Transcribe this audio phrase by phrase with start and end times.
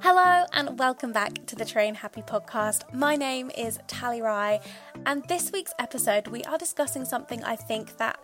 [0.00, 2.94] Hello and welcome back to the Train Happy podcast.
[2.94, 4.60] My name is Tally Rye,
[5.06, 8.20] and this week's episode we are discussing something I think that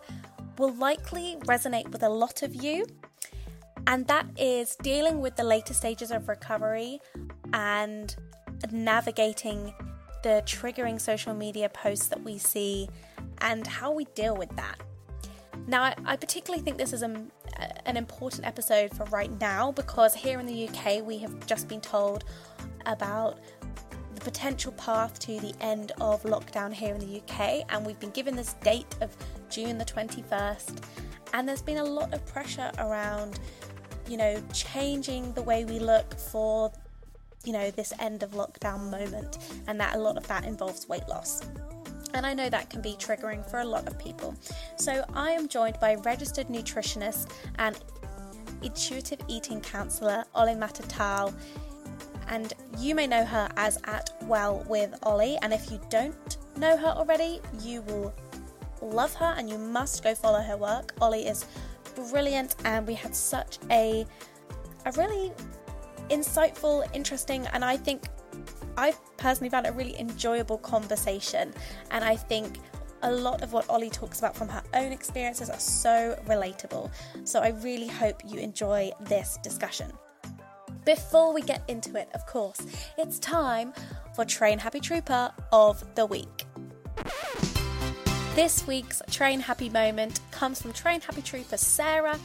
[0.56, 2.86] will likely resonate with a lot of you,
[3.88, 7.00] and that is dealing with the later stages of recovery
[7.52, 8.14] and
[8.70, 9.74] navigating
[10.22, 12.88] the triggering social media posts that we see
[13.38, 14.80] and how we deal with that.
[15.66, 17.26] Now, I, I particularly think this is a,
[17.86, 21.80] an important episode for right now because here in the UK we have just been
[21.80, 22.24] told
[22.86, 23.38] about
[24.14, 28.10] the potential path to the end of lockdown here in the UK, and we've been
[28.10, 29.14] given this date of
[29.50, 30.82] June the 21st.
[31.32, 33.40] And there's been a lot of pressure around,
[34.08, 36.70] you know, changing the way we look for,
[37.44, 41.08] you know, this end of lockdown moment, and that a lot of that involves weight
[41.08, 41.42] loss
[42.14, 44.34] and I know that can be triggering for a lot of people.
[44.76, 47.78] So, I am joined by registered nutritionist and
[48.62, 51.34] intuitive eating counsellor Ollie Matatal,
[52.28, 55.36] and you may know her as at Well with Ollie.
[55.42, 58.14] And if you don't know her already, you will
[58.80, 60.94] love her and you must go follow her work.
[61.00, 61.46] Ollie is
[62.10, 64.06] brilliant, and we had such a
[64.86, 65.32] a really
[66.10, 68.08] insightful, interesting, and I think
[68.76, 71.52] I personally found a really enjoyable conversation,
[71.90, 72.58] and I think
[73.02, 76.90] a lot of what Ollie talks about from her own experiences are so relatable.
[77.24, 79.92] So I really hope you enjoy this discussion.
[80.84, 82.60] Before we get into it, of course,
[82.98, 83.72] it's time
[84.14, 86.46] for Train Happy Trooper of the Week.
[88.34, 92.18] This week's Train Happy moment comes from Train Happy Trooper Sarah,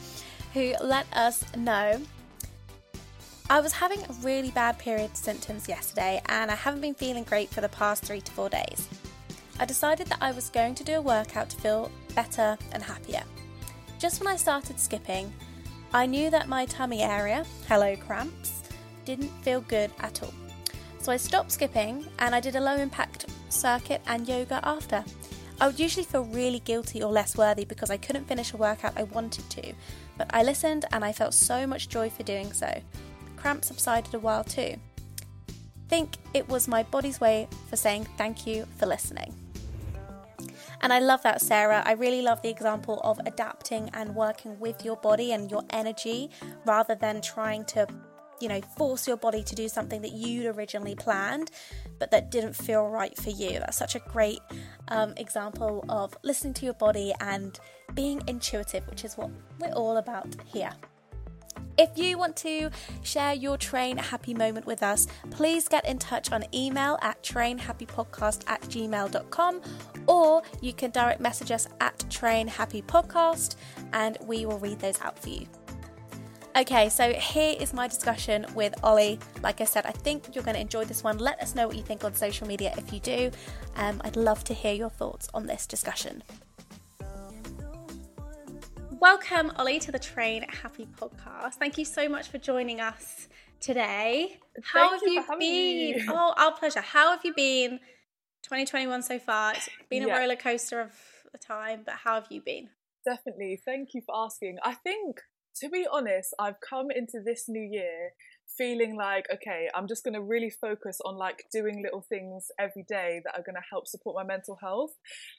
[0.52, 2.00] who let us know
[3.50, 7.60] I was having really bad period symptoms yesterday and I haven't been feeling great for
[7.60, 8.88] the past three to four days.
[9.58, 13.24] I decided that I was going to do a workout to feel better and happier.
[13.98, 15.32] Just when I started skipping,
[15.92, 18.62] I knew that my tummy area, hello cramps,
[19.04, 20.32] didn't feel good at all.
[21.00, 25.04] So I stopped skipping and I did a low impact circuit and yoga after.
[25.60, 28.92] I would usually feel really guilty or less worthy because I couldn't finish a workout
[28.96, 29.72] I wanted to,
[30.16, 32.80] but I listened and I felt so much joy for doing so
[33.40, 34.76] cramp subsided a while too.
[35.88, 39.34] Think it was my body's way for saying thank you for listening.
[40.82, 41.82] And I love that, Sarah.
[41.84, 46.30] I really love the example of adapting and working with your body and your energy
[46.64, 47.86] rather than trying to,
[48.40, 51.50] you know, force your body to do something that you'd originally planned
[51.98, 53.58] but that didn't feel right for you.
[53.58, 54.40] That's such a great
[54.88, 57.58] um, example of listening to your body and
[57.94, 60.72] being intuitive, which is what we're all about here.
[61.78, 62.70] If you want to
[63.02, 68.42] share your train happy moment with us, please get in touch on email at trainhappypodcast
[68.46, 69.62] at gmail.com
[70.06, 73.56] or you can direct message us at trainhappypodcast
[73.94, 75.46] and we will read those out for you.
[76.56, 79.20] Okay, so here is my discussion with Ollie.
[79.40, 81.16] Like I said, I think you're going to enjoy this one.
[81.18, 83.30] Let us know what you think on social media if you do.
[83.76, 86.24] Um, I'd love to hear your thoughts on this discussion.
[89.00, 91.54] Welcome, Ollie, to the Train Happy podcast.
[91.54, 93.28] Thank you so much for joining us
[93.58, 94.38] today.
[94.62, 95.38] How Thank have you been?
[95.38, 96.04] me.
[96.08, 96.82] Oh, our pleasure.
[96.82, 97.78] How have you been?
[98.42, 99.54] 2021 so far.
[99.54, 100.18] It's been a Yeah.
[100.18, 100.92] roller coaster of
[101.32, 102.68] a time, but how have you been?
[103.06, 103.60] Definitely.
[103.64, 104.58] Thank you for asking.
[104.62, 105.20] I think,
[105.56, 108.10] to be honest, I've come into this new year
[108.56, 112.84] feeling like, okay, I'm just going to really focus on like doing little things every
[112.88, 114.92] day that are going to help support my mental health.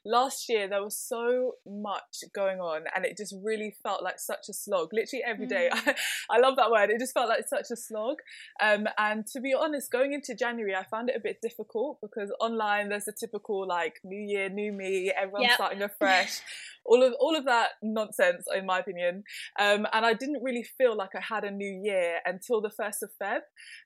[0.05, 4.49] Last year, there was so much going on and it just really felt like such
[4.49, 4.89] a slog.
[4.94, 5.69] Literally every day.
[5.72, 5.95] Mm.
[6.29, 6.89] I love that word.
[6.89, 8.17] It just felt like such a slog.
[8.61, 12.31] Um, and to be honest, going into January, I found it a bit difficult because
[12.40, 15.53] online there's a typical like new year, new me, everyone's Yep.
[15.55, 16.41] starting afresh.
[16.85, 19.23] all of all of that nonsense, in my opinion.
[19.59, 23.03] Um, and I didn't really feel like I had a new year until the first
[23.03, 23.41] of Feb.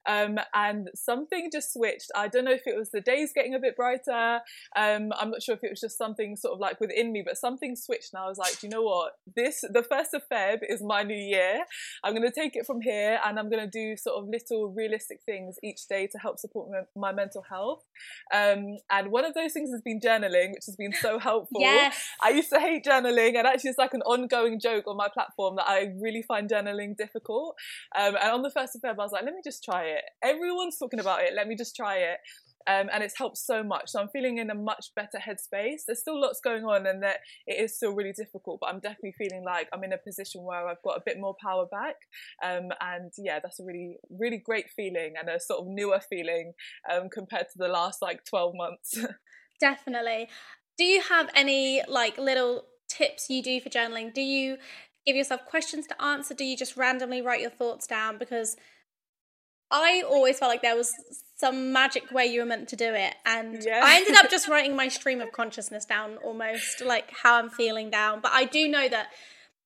[0.07, 2.11] Um, and something just switched.
[2.15, 4.39] I don't know if it was the days getting a bit brighter.
[4.75, 7.37] Um, I'm not sure if it was just something sort of like within me, but
[7.37, 8.13] something switched.
[8.13, 9.13] And I was like, do you know what?
[9.35, 11.63] This, the 1st of Feb is my new year.
[12.03, 14.69] I'm going to take it from here and I'm going to do sort of little
[14.69, 17.83] realistic things each day to help support my, my mental health.
[18.33, 21.61] Um, and one of those things has been journaling, which has been so helpful.
[21.61, 21.95] Yes.
[22.23, 25.55] I used to hate journaling, and actually, it's like an ongoing joke on my platform
[25.57, 27.55] that I really find journaling difficult.
[27.97, 30.03] Um, and on the first of Feb, I was like, let me just try it.
[30.23, 31.33] Everyone's talking about it.
[31.35, 32.17] Let me just try it.
[32.67, 33.91] Um, and it's helped so much.
[33.91, 35.81] So I'm feeling in a much better headspace.
[35.85, 38.59] There's still lots going on, and that it is still really difficult.
[38.61, 41.35] But I'm definitely feeling like I'm in a position where I've got a bit more
[41.43, 41.95] power back.
[42.43, 46.53] Um, and yeah, that's a really, really great feeling and a sort of newer feeling
[46.91, 48.97] um, compared to the last like 12 months.
[49.59, 50.27] Definitely.
[50.77, 54.13] Do you have any like little tips you do for journaling?
[54.13, 54.57] Do you
[55.05, 56.33] give yourself questions to answer?
[56.33, 58.17] Do you just randomly write your thoughts down?
[58.17, 58.55] Because
[59.71, 60.93] I always felt like there was
[61.37, 63.15] some magic way you were meant to do it.
[63.25, 63.81] And Yeah.
[63.83, 67.89] I ended up just writing my stream of consciousness down almost, like how I'm feeling
[67.89, 68.21] down.
[68.21, 69.09] But I do know that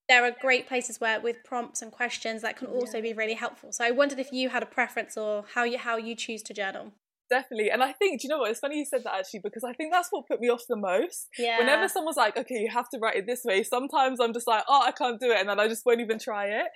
[0.08, 3.72] there are great places where with prompts and questions that can also be really helpful.
[3.72, 6.54] So I wondered if you had a preference or how you how you choose to
[6.54, 6.94] journal.
[7.30, 7.70] Definitely.
[7.70, 8.50] And I think, do you know what?
[8.50, 10.76] It's funny you said that actually, because I think that's what put me off the
[10.76, 11.28] most.
[11.38, 11.60] Yeah.
[11.60, 14.64] Whenever someone's like, okay, you have to write it this way, sometimes I'm just like,
[14.68, 15.40] oh, I can't do it.
[15.40, 16.68] And then I just won't even try it.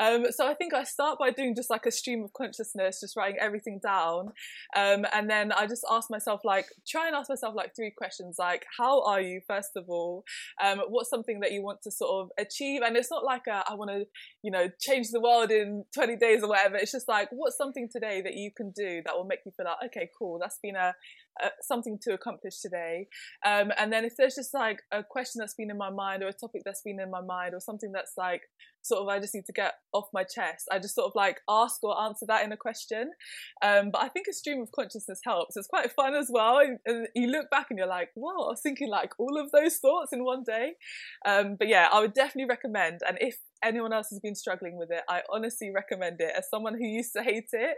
[0.00, 3.16] Um, so I think I start by doing just like a stream of consciousness, just
[3.16, 4.30] writing everything down.
[4.76, 8.36] Um, and then I just ask myself, like, try and ask myself like three questions,
[8.38, 10.24] like, how are you, first of all?
[10.62, 12.82] Um, what's something that you want to sort of achieve?
[12.82, 14.06] And it's not like a, I want to,
[14.42, 16.76] you know, change the world in 20 days or whatever.
[16.76, 19.66] It's just like, what's something today that you can do that will make you feel
[19.66, 20.94] like, okay, cool, that's been a,
[21.42, 23.08] a something to accomplish today.
[23.44, 26.28] Um, and then if there's just like a question that's been in my mind or
[26.28, 28.42] a topic that's been in my mind or something that's like
[28.82, 31.40] sort of I just need to get off my chest, I just sort of like
[31.48, 33.10] ask or answer that in a question.
[33.62, 35.56] Um, but I think a stream of consciousness helps.
[35.56, 36.58] It's quite fun as well.
[36.58, 36.78] And,
[37.14, 40.12] you look back and you're like, wow, I was thinking like all of those thoughts
[40.12, 40.72] in one day.
[41.26, 43.00] Um, but yeah, I would definitely recommend.
[43.06, 46.32] And if anyone else has been struggling with it, I honestly recommend it.
[46.36, 47.76] As someone who used to hate it,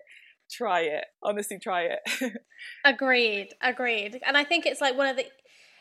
[0.52, 1.04] try it.
[1.22, 2.32] Honestly, try it.
[2.84, 4.20] Agreed, agreed.
[4.26, 5.24] And I think it's like one of the,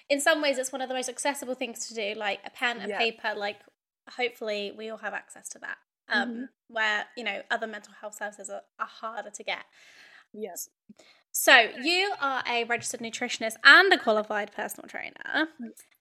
[0.10, 2.14] in some ways, it's one of the most accessible things to do.
[2.18, 2.98] Like a pen and Yeah.
[2.98, 3.34] paper.
[3.36, 3.58] Like
[4.18, 5.78] hopefully we all have access to that.
[6.10, 6.50] Um, Mhm.
[6.68, 9.64] where you know other mental health services are, are harder to get.
[10.34, 10.70] yes.
[11.32, 15.48] So you are a registered nutritionist and a qualified personal trainer,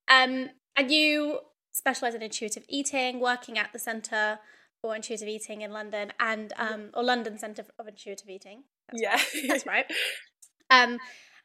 [0.08, 1.40] um, and you
[1.70, 4.40] specialize in intuitive eating, working at the Centre
[4.82, 8.64] for Intuitive Eating in London and um, or London Centre of Intuitive Eating.
[8.90, 9.02] That's
[9.34, 9.48] yeah.
[9.48, 9.86] that's right.
[10.72, 10.98] Um,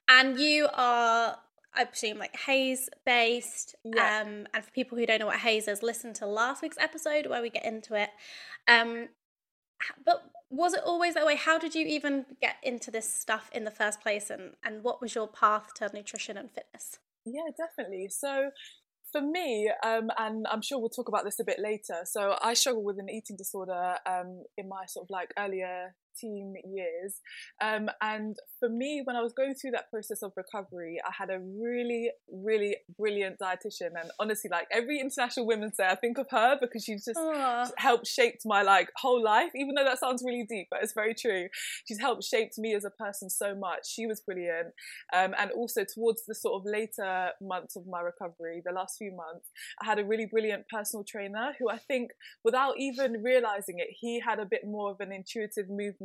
[0.08, 1.38] and you are,
[1.74, 3.76] I presume, like HAES based.
[3.84, 4.22] Yeah.
[4.22, 7.26] Um, and for people who don't know what HAES is, listen to last week's episode
[7.28, 8.10] where we get into it.
[8.68, 9.10] Um,
[10.06, 11.36] but was it always that way?
[11.36, 14.30] How did you even get into this stuff in the first place?
[14.30, 17.00] And, and what was your path to nutrition and fitness?
[17.26, 18.10] Yeah, definitely.
[18.10, 18.52] So
[19.16, 22.02] for me, um, and I'm sure we'll talk about this a bit later.
[22.04, 27.22] So I struggle with an eating disorder um, in my sort of like earlier years.
[27.62, 31.30] Um, and for me, when I was going through that process of recovery, I had
[31.30, 33.92] a really, really brilliant dietitian.
[34.00, 37.66] And honestly, like every International Women's Day, I think of her because she's just Oh,
[37.78, 41.14] helped shaped my like whole life even though that sounds really deep but it's very
[41.14, 41.48] true
[41.86, 44.74] she's helped shaped me as a person so much she was brilliant
[45.14, 49.12] um, and also towards the sort of later months of my recovery the last few
[49.12, 49.50] months
[49.82, 52.12] i had a really brilliant personal trainer who i think
[52.44, 56.05] without even realizing it he had a bit more of an intuitive movement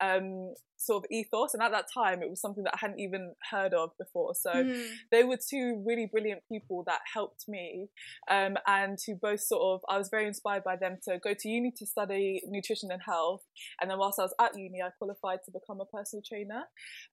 [0.00, 1.54] um, sort of ethos.
[1.54, 4.34] And at that time it was something that i hadn't even heard of before.
[4.34, 7.88] So mm, they were two really brilliant people that helped me
[8.30, 11.48] um, and who both sort of i was very inspired by them to go to
[11.48, 13.42] uni to study nutrition and health.
[13.80, 16.64] And then whilst i was at uni i qualified to become a personal trainer.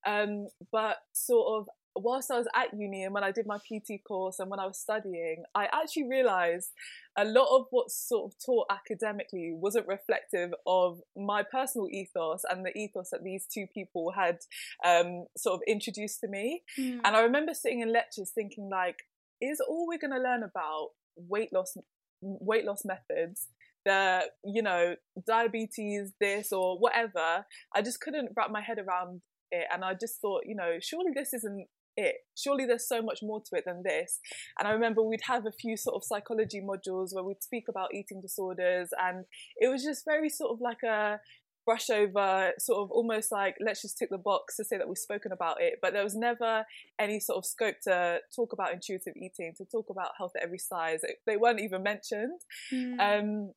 [0.05, 4.03] Um, but sort of whilst i was at uni and when i did my pt
[4.07, 6.69] course and when i was studying i actually realized
[7.17, 12.65] a lot of what's sort of taught academically wasn't reflective of my personal ethos and
[12.65, 14.37] the ethos that these two people had
[14.85, 16.99] um, sort of introduced to me mm.
[17.03, 18.97] and I remember sitting in lectures thinking like,
[19.41, 21.75] is all we're going to learn about weight loss,
[22.21, 23.47] weight loss methods,
[23.85, 24.95] the, you know,
[25.27, 27.45] diabetes, this or whatever.
[27.75, 29.21] I just couldn't wrap my head around
[29.51, 29.67] it.
[29.73, 31.67] And I just thought, you know, surely this isn't
[31.97, 32.15] it.
[32.37, 34.19] Surely there's so much more to it than this.
[34.57, 37.93] And I remember we'd have a few sort of psychology modules where we'd speak about
[37.93, 38.89] eating disorders.
[39.01, 39.25] And
[39.57, 41.19] it was just very sort of like a,
[41.63, 44.97] brush over sort of almost like let's just tick the box to say that we've
[44.97, 46.65] spoken about it but there was never
[46.97, 50.57] any sort of scope to talk about intuitive eating to talk about health at every
[50.57, 52.41] size It- they weren't even mentioned
[52.73, 52.99] Mm.
[52.99, 53.53] um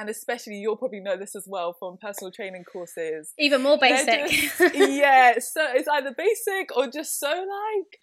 [0.00, 3.34] and especially you'll probably know this as well from personal training courses.
[3.38, 4.30] Even more basic.
[4.30, 7.98] Just, yeah, so it's either basic or just so like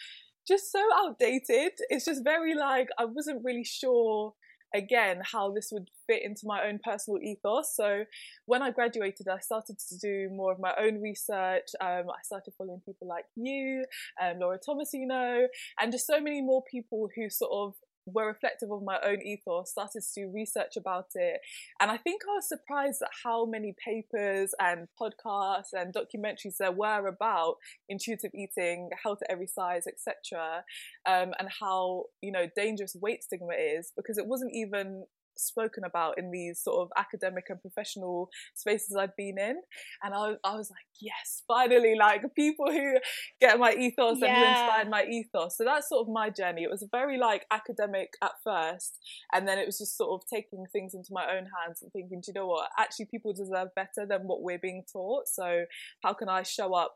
[0.48, 1.72] just so outdated.
[1.90, 4.34] It's just very like I wasn't really sure
[4.76, 7.76] again how this would fit into my own personal ethos.
[7.76, 8.04] So
[8.46, 11.70] when I graduated, I started to do more of my own research.
[11.82, 13.86] Um, I started following people like you,
[14.22, 15.48] um, Laura Tomasino,
[15.82, 17.74] and just so many more people who sort of
[18.14, 21.40] were reflective of my own ethos, started to do research about it.
[21.80, 26.72] And I think I was surprised at how many papers and podcasts and documentaries there
[26.72, 27.56] were about
[27.90, 30.64] intuitive eating, health at every size, etc.
[31.06, 35.06] Um, and how, you know, dangerous weight stigma is because it wasn't even
[35.40, 39.58] spoken about in these sort of academic and professional spaces I've been in.
[40.04, 42.96] And I, I was like, yes, finally, like people who
[43.40, 44.28] get my ethos yeah.
[44.28, 45.58] and who inspired my ethos.
[45.58, 46.64] So that's sort of my journey.
[46.64, 48.98] It was very like academic at first.
[49.34, 52.22] And then it was just sort of taking things into my own hands and thinking,
[52.22, 52.70] do you know what?
[52.80, 55.28] Actually, people deserve better than what we're being taught.
[55.28, 55.66] So
[56.04, 56.96] how can I show up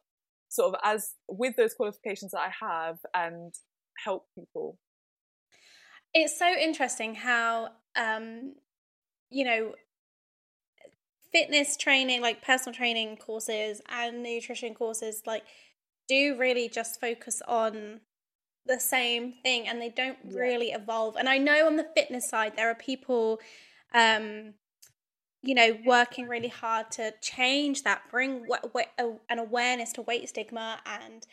[0.49, 3.53] sort of as with those qualifications that I have and
[4.03, 4.77] help people?
[6.13, 8.55] It's so interesting how um,
[9.29, 9.73] you know,
[11.31, 15.43] fitness training, like personal training courses and nutrition courses, like
[16.07, 18.01] do really just focus on
[18.65, 20.39] the same thing and they don't yeah.
[20.39, 21.15] really evolve.
[21.15, 23.39] And I know on the fitness side, there are people,
[23.93, 24.53] um,
[25.41, 30.29] you know, working really hard to change that, bring w- w- an awareness to weight
[30.29, 31.25] stigma and,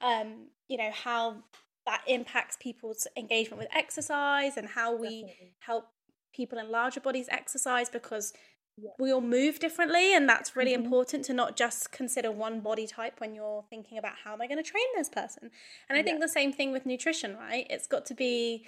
[0.00, 1.42] um, you know, how
[1.86, 5.54] that impacts people's engagement with exercise and how we Definitely.
[5.60, 5.88] help
[6.36, 8.32] people in larger bodies exercise because
[8.76, 8.90] yeah.
[8.98, 10.84] we all move differently and that's really mm-hmm.
[10.84, 14.46] important to not just consider one body type when you're thinking about how am i
[14.46, 15.50] going to train this person
[15.88, 16.02] and i yeah.
[16.02, 18.66] think the same thing with nutrition right it's got to be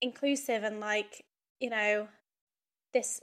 [0.00, 1.24] inclusive and like
[1.60, 2.08] you know
[2.94, 3.20] this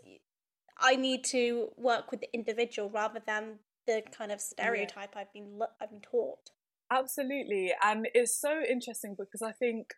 [0.80, 5.22] i need to work with the individual rather than the kind of stereotype yeah.
[5.22, 6.52] i've been i've been taught
[6.92, 9.94] absolutely and it's so interesting because i think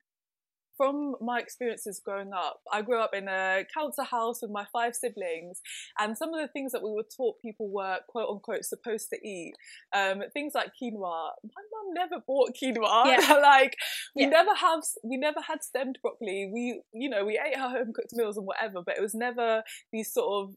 [0.78, 4.96] from my experiences growing up, I grew up in a council house with my five
[4.96, 5.62] siblings,
[6.00, 9.28] and some of the things that we were taught people were quote unquote supposed to
[9.28, 9.54] eat,
[9.96, 11.32] um, things like quinoa.
[11.44, 13.06] My mum never bought quinoa.
[13.18, 13.34] Yeah.
[13.36, 13.76] like
[14.16, 14.30] we yeah.
[14.30, 16.50] never have, we never had stemmed broccoli.
[16.54, 19.64] We, you know, we ate our home cooked meals and whatever, but it was never
[19.92, 20.56] these sort of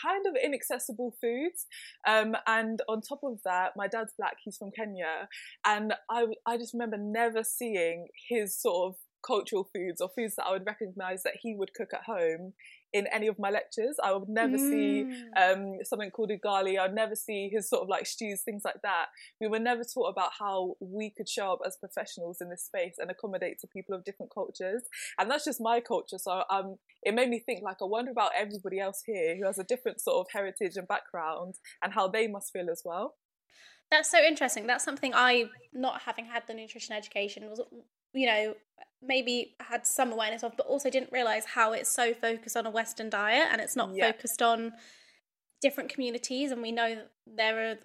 [0.00, 1.66] kind of inaccessible foods.
[2.06, 5.28] Um, and on top of that, my dad's black, he's from Kenya.
[5.64, 10.46] And I, I just remember never seeing his sort of cultural foods or foods that
[10.46, 12.52] I would recognize that he would cook at home
[12.92, 13.96] in any of my lectures.
[14.02, 14.70] I would never mm.
[14.70, 16.78] see um, something called ugali.
[16.78, 19.06] I'd never see his sort of like stews, things like that.
[19.40, 22.94] We were never taught about how we could show up as professionals in this space
[22.98, 24.82] and accommodate to people of different cultures.
[25.18, 26.18] And that's just my culture.
[26.18, 29.58] So um, it made me think like, I wonder about everybody else here who has
[29.58, 33.16] a different sort of heritage and background and how they must feel as well.
[33.90, 34.66] That's so interesting.
[34.66, 37.60] That's something I, not having had the nutrition education, was
[38.12, 38.54] you know
[39.02, 42.70] maybe had some awareness of, but also didn't realize how it's so focused on a
[42.70, 44.10] Western diet and it's not yeah.
[44.10, 44.72] focused on
[45.62, 46.50] different communities.
[46.50, 47.76] And we know there are,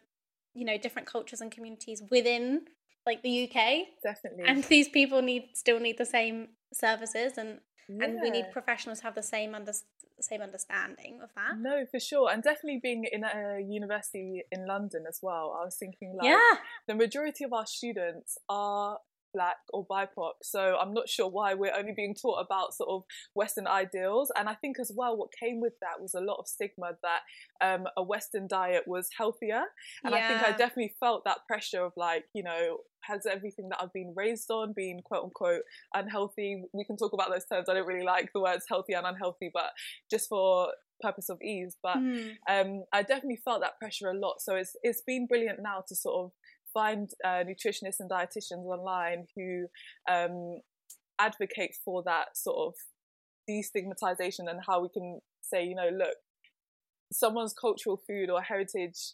[0.54, 2.62] you know, different cultures and communities within
[3.06, 3.88] like the UK.
[4.04, 4.44] Definitely.
[4.46, 8.06] And these people need still need the same services and yeah.
[8.06, 9.74] and we need professionals to have the same under,
[10.20, 11.58] same understanding of that.
[11.60, 15.58] No, for sure, and definitely being in a university in London as well.
[15.60, 16.58] I was thinking like yeah.
[16.88, 19.00] the majority of our students are
[19.34, 20.32] black or BIPOC.
[20.44, 24.32] So I'm not sure why we're only being taught about sort of Western ideals.
[24.38, 27.22] And I think as well, what came with that was a lot of stigma that
[27.66, 29.64] um, a Western diet was healthier.
[30.04, 30.18] And yeah.
[30.18, 33.94] I think I definitely felt that pressure of like, you know, has everything that I've
[33.94, 36.64] been raised on been quote unquote unhealthy?
[36.74, 37.68] We can talk about those terms.
[37.70, 39.72] I don't really like the words healthy and unhealthy, but
[40.10, 40.70] just for
[41.02, 41.76] purpose of ease.
[41.82, 42.36] But mm.
[42.50, 44.42] um, I definitely felt that pressure a lot.
[44.42, 46.32] So it's it's been brilliant now to sort of
[46.74, 49.68] find uh, nutritionists and dietitians online who
[50.10, 50.60] um,
[51.20, 52.74] advocate for that sort of
[53.50, 56.16] destigmatization and how we can say, you know, look,
[57.12, 59.14] someone's cultural food or heritage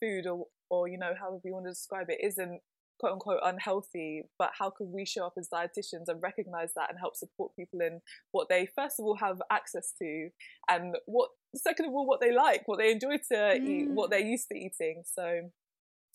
[0.00, 2.60] food or, or you know, however you want to describe it, isn't
[3.00, 6.98] quote unquote unhealthy, but how can we show up as dietitians and recognize that and
[6.98, 8.00] help support people in
[8.32, 10.28] what they first of all have access to
[10.68, 13.66] and what second of all what they like, what they enjoy to mm.
[13.66, 14.10] eat, what mm.
[14.10, 15.02] they're used to eating.
[15.04, 15.50] So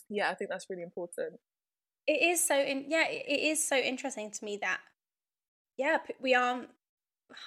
[0.10, 1.40] yeah, I think that's really important.
[2.08, 4.80] It is so in yeah, it is so interesting to me that
[5.78, 6.70] yeah, we aren't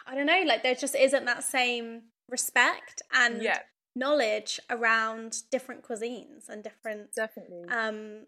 [0.06, 3.60] I don't know, like there just isn't that same respect and yeah.
[3.94, 8.26] knowledge around different cuisines and different definitely um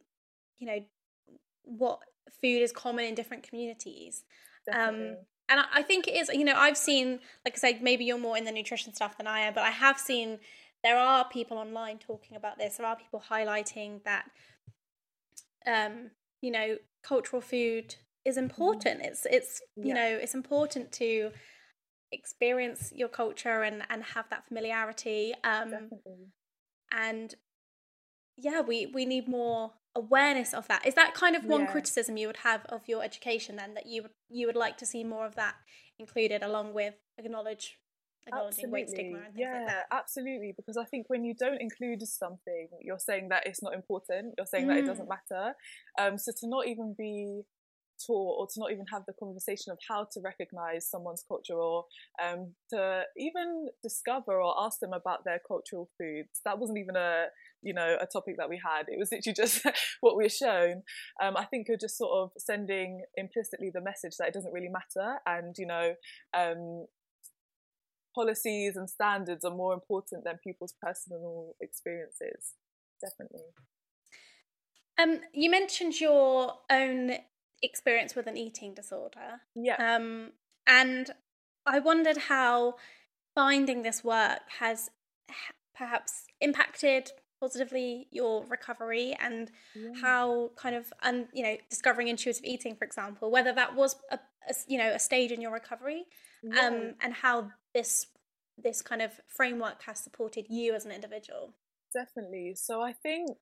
[0.58, 0.78] you know
[1.64, 2.00] what
[2.40, 4.24] food is common in different communities.
[4.72, 5.08] Um, definitely.
[5.10, 5.16] Um
[5.50, 6.30] and I think it is.
[6.32, 9.26] You know, I've seen, like I said, maybe you're more in the nutrition stuff than
[9.26, 10.38] I am, but I have seen
[10.82, 12.76] there are people online talking about this.
[12.76, 14.26] There are people highlighting that,
[15.66, 16.10] um,
[16.40, 18.44] you know, cultural food is mm-hmm.
[18.44, 19.00] important.
[19.02, 19.94] It's it's you yeah.
[19.94, 21.32] know it's important to
[22.12, 25.34] experience your culture and and have that familiarity.
[25.44, 26.28] Um, Definitely.
[26.92, 27.34] and
[28.36, 30.86] yeah, we we need more awareness of that.
[30.86, 31.72] Is that kind of one yeah.
[31.72, 34.86] criticism you would have of your education then that you would you would like to
[34.86, 35.56] see more of that
[35.98, 37.78] included along with acknowledge
[38.32, 38.72] absolutely.
[38.72, 39.86] weight stigma and things yeah, like that.
[39.92, 44.34] Absolutely, because I think when you don't include something, you're saying that it's not important.
[44.36, 44.68] You're saying mm.
[44.68, 45.16] that it doesn't mm.
[45.30, 45.54] matter.
[45.98, 47.42] Um, so to not even be
[48.06, 51.84] taught or to not even have the conversation of how to recognize someone's culture or
[52.22, 57.26] um, to even discover or ask them about their cultural foods that wasn't even a
[57.62, 59.64] you know a topic that we had it was literally just
[60.00, 60.82] what we were shown
[61.22, 64.70] um, i think you're just sort of sending implicitly the message that it doesn't really
[64.70, 65.94] matter and you know
[66.36, 66.86] um,
[68.14, 72.54] policies and standards are more important than people's personal experiences
[73.00, 73.46] definitely
[75.00, 77.12] um, you mentioned your own
[77.62, 79.40] experience with an eating disorder.
[79.54, 79.96] Yeah.
[79.96, 80.32] Um,
[80.66, 81.10] and
[81.66, 82.74] I wondered how
[83.34, 84.90] finding this work has
[85.74, 89.92] perhaps impacted positively your recovery and yeah.
[90.02, 94.18] how kind of and you know discovering intuitive eating for example whether that was a,
[94.48, 96.04] a you know a stage in your recovery
[96.42, 96.66] yeah.
[96.66, 98.06] um and how this
[98.62, 101.54] this kind of framework has supported you as an individual
[101.94, 103.36] definitely so i think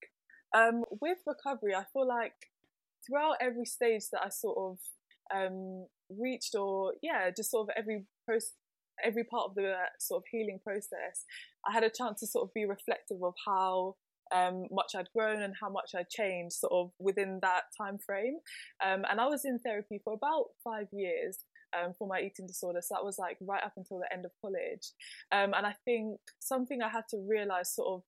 [0.56, 2.34] um with recovery i feel like
[3.06, 4.78] throughout every stage that I sort of
[5.34, 8.52] um, reached, or yeah, just sort of every post,
[9.04, 11.24] every part of the sort of healing process,
[11.66, 13.96] I had a chance to sort of be reflective of how
[14.34, 18.38] um, much I'd grown and how much I'd changed sort of within that time frame.
[18.84, 21.38] Um, and I was in therapy for about five years.
[21.78, 24.30] Um, for my eating disorder, so that was like right up until the end of
[24.40, 24.90] college.
[25.32, 28.02] Um, and I think something I had to realize sort of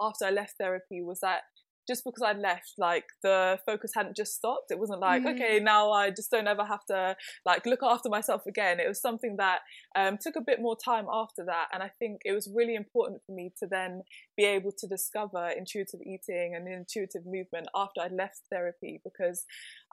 [0.00, 1.42] after I left therapy was that
[1.86, 4.70] just because I'd left, like the focus hadn't just stopped.
[4.70, 5.34] It wasn't like, mm.
[5.34, 8.80] okay, now I just don't ever have to like look after myself again.
[8.80, 9.60] It was something that
[9.96, 11.66] um, took a bit more time after that.
[11.72, 14.02] And I think it was really important for me to then
[14.36, 19.44] be able to discover intuitive eating and intuitive movement after I'd left therapy because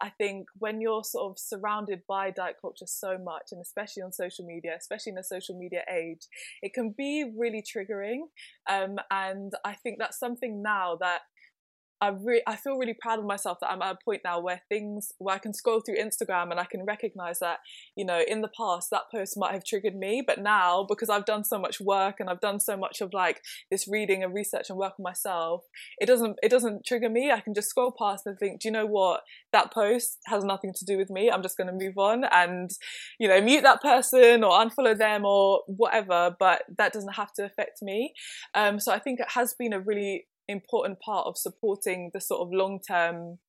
[0.01, 4.12] I think when you're sort of surrounded by diet culture so much, and especially on
[4.12, 6.27] social media, especially in a social media age,
[6.62, 8.21] it can be really triggering.
[8.69, 11.21] Um, and I think that's something now that
[12.03, 14.62] I re- I feel really proud of myself that I'm at a point now where
[14.67, 17.60] things where I can scroll through Instagram and I can recognize that
[17.95, 21.25] you know in the past that post might have triggered me, but now because I've
[21.25, 24.69] done so much work and I've done so much of like this reading and research
[24.69, 25.63] and work on myself,
[25.97, 27.32] it doesn't it doesn't trigger me.
[27.32, 29.21] I can just scroll past and think, do you know what?
[29.54, 31.32] That post has nothing to do with me.
[31.32, 32.69] I'm just going to move on and
[33.17, 36.36] you know mute that person or unfollow them or whatever.
[36.38, 38.13] But that doesn't have to affect me.
[38.54, 42.41] Um, so I think it has been a really important part of supporting the sort
[42.41, 43.39] of long term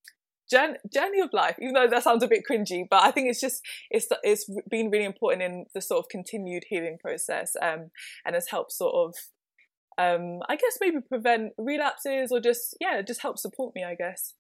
[0.51, 3.63] journey of life even though that sounds a bit cringy but i think it's just
[3.91, 7.91] it's it's been really important in the sort of continued healing process um,
[8.25, 9.15] and has helped sort of
[9.97, 14.35] um, i guess maybe prevent relapses or just yeah just help support me i guess.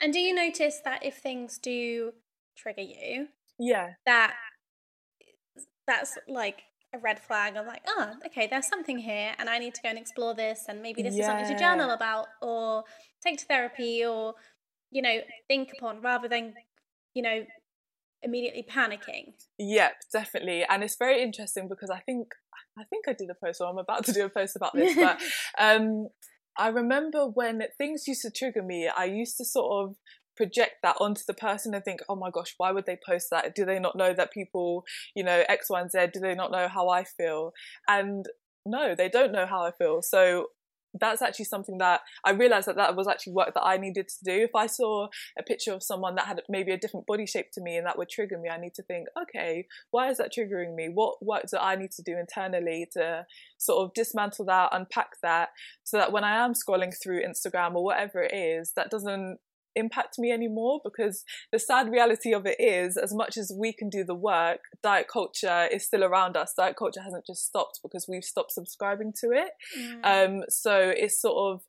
[0.00, 2.12] And do you notice that if things do
[2.56, 3.28] trigger you
[3.58, 3.90] yeah.
[4.06, 4.34] that
[5.86, 6.62] that's like
[6.94, 9.88] a red flag of like, oh, okay, there's something here, and I need to go
[9.88, 11.20] and explore this, and maybe this yeah.
[11.20, 12.84] is something to journal about, or
[13.22, 14.34] take to therapy, or
[14.90, 16.54] you know, think upon, rather than
[17.14, 17.44] you know,
[18.22, 19.34] immediately panicking.
[19.58, 22.28] Yep, definitely, and it's very interesting because I think
[22.78, 24.94] I think I did a post, or I'm about to do a post about this,
[24.94, 25.20] but
[25.58, 26.08] um,
[26.56, 29.96] I remember when things used to trigger me, I used to sort of
[30.36, 33.54] project that onto the person and think, oh my gosh, why would they post that?
[33.54, 36.06] Do they not know that people, you know, X, Y, and Z?
[36.12, 37.52] Do they not know how I feel?
[37.88, 38.26] And
[38.66, 40.02] no, they don't know how I feel.
[40.02, 40.46] So
[41.00, 44.24] that's actually something that I realized that that was actually work that I needed to
[44.24, 44.44] do.
[44.44, 47.60] If I saw a picture of someone that had maybe a different body shape to
[47.60, 50.74] me and that would trigger me, I need to think, okay, why is that triggering
[50.74, 50.88] me?
[50.92, 53.26] What work do I need to do internally to
[53.58, 55.48] sort of dismantle that, unpack that,
[55.82, 59.38] so that when I am scrolling through Instagram or whatever it is, that doesn't
[59.76, 63.88] impact me anymore because the sad reality of it is as much as we can
[63.88, 68.06] do the work diet culture is still around us diet culture hasn't just stopped because
[68.08, 70.00] we've stopped subscribing to it mm.
[70.04, 71.62] um, so it's sort of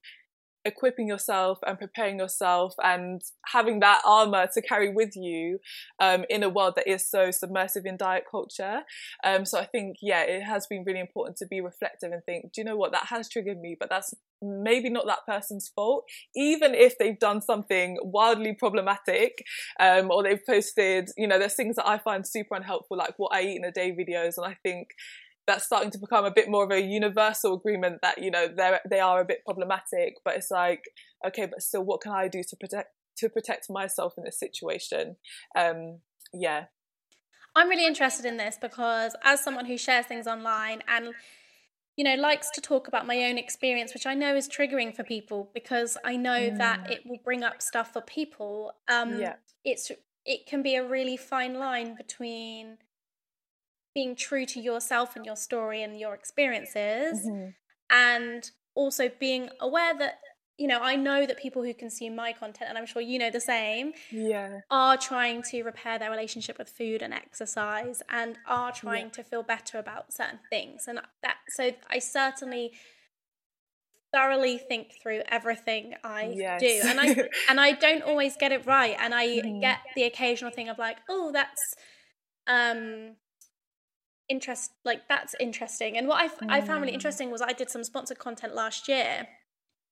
[0.65, 5.59] equipping yourself and preparing yourself and having that armor to carry with you
[5.99, 8.81] um, in a world that is so submersive in diet culture.
[9.23, 12.51] Um, so I think, yeah, it has been really important to be reflective and think,
[12.51, 16.05] do you know what, that has triggered me, but that's maybe not that person's fault,
[16.35, 19.43] even if they've done something wildly problematic
[19.79, 23.33] um, or they've posted, you know, there's things that I find super unhelpful, like what
[23.33, 24.37] I eat in a day videos.
[24.37, 24.89] And I think
[25.47, 28.77] that's starting to become a bit more of a universal agreement that you know they
[28.89, 30.83] they are a bit problematic but it's like
[31.25, 35.15] okay but still what can i do to protect to protect myself in this situation
[35.57, 35.99] um
[36.33, 36.65] yeah
[37.55, 41.13] i'm really interested in this because as someone who shares things online and
[41.95, 45.03] you know likes to talk about my own experience which i know is triggering for
[45.03, 46.57] people because i know mm.
[46.57, 49.35] that it will bring up stuff for people um yeah.
[49.63, 49.91] it's
[50.25, 52.77] it can be a really fine line between
[53.95, 57.49] being true to yourself and your story and your experiences mm-hmm.
[57.89, 60.19] and also being aware that
[60.57, 63.31] you know i know that people who consume my content and i'm sure you know
[63.31, 68.71] the same yeah are trying to repair their relationship with food and exercise and are
[68.71, 69.11] trying yeah.
[69.11, 72.71] to feel better about certain things and that so i certainly
[74.13, 76.61] thoroughly think through everything i yes.
[76.61, 77.07] do and i
[77.49, 79.59] and i don't always get it right and i mm.
[79.59, 81.75] get the occasional thing of like oh that's
[82.47, 83.15] um
[84.29, 86.49] interest like that's interesting and what I, mm.
[86.49, 86.95] I found really mm.
[86.95, 89.27] interesting was i did some sponsored content last year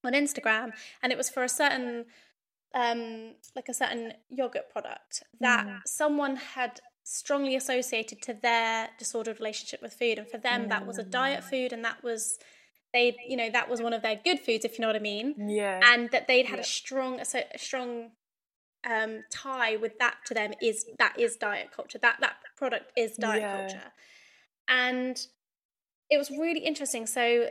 [0.03, 2.05] on instagram and it was for a certain
[2.73, 5.79] um like a certain yogurt product that mm.
[5.85, 10.69] someone had strongly associated to their disordered relationship with food and for them mm.
[10.69, 11.49] that was a diet mm.
[11.49, 12.39] food and that was
[12.93, 14.99] they you know that was one of their good foods if you know what i
[14.99, 16.61] mean yeah and that they'd had yeah.
[16.61, 18.11] a strong a, a strong
[18.89, 23.15] um tie with that to them is that is diet culture that that product is
[23.17, 23.57] diet yeah.
[23.57, 23.91] culture
[24.73, 25.27] and
[26.09, 27.05] it was really interesting.
[27.05, 27.47] So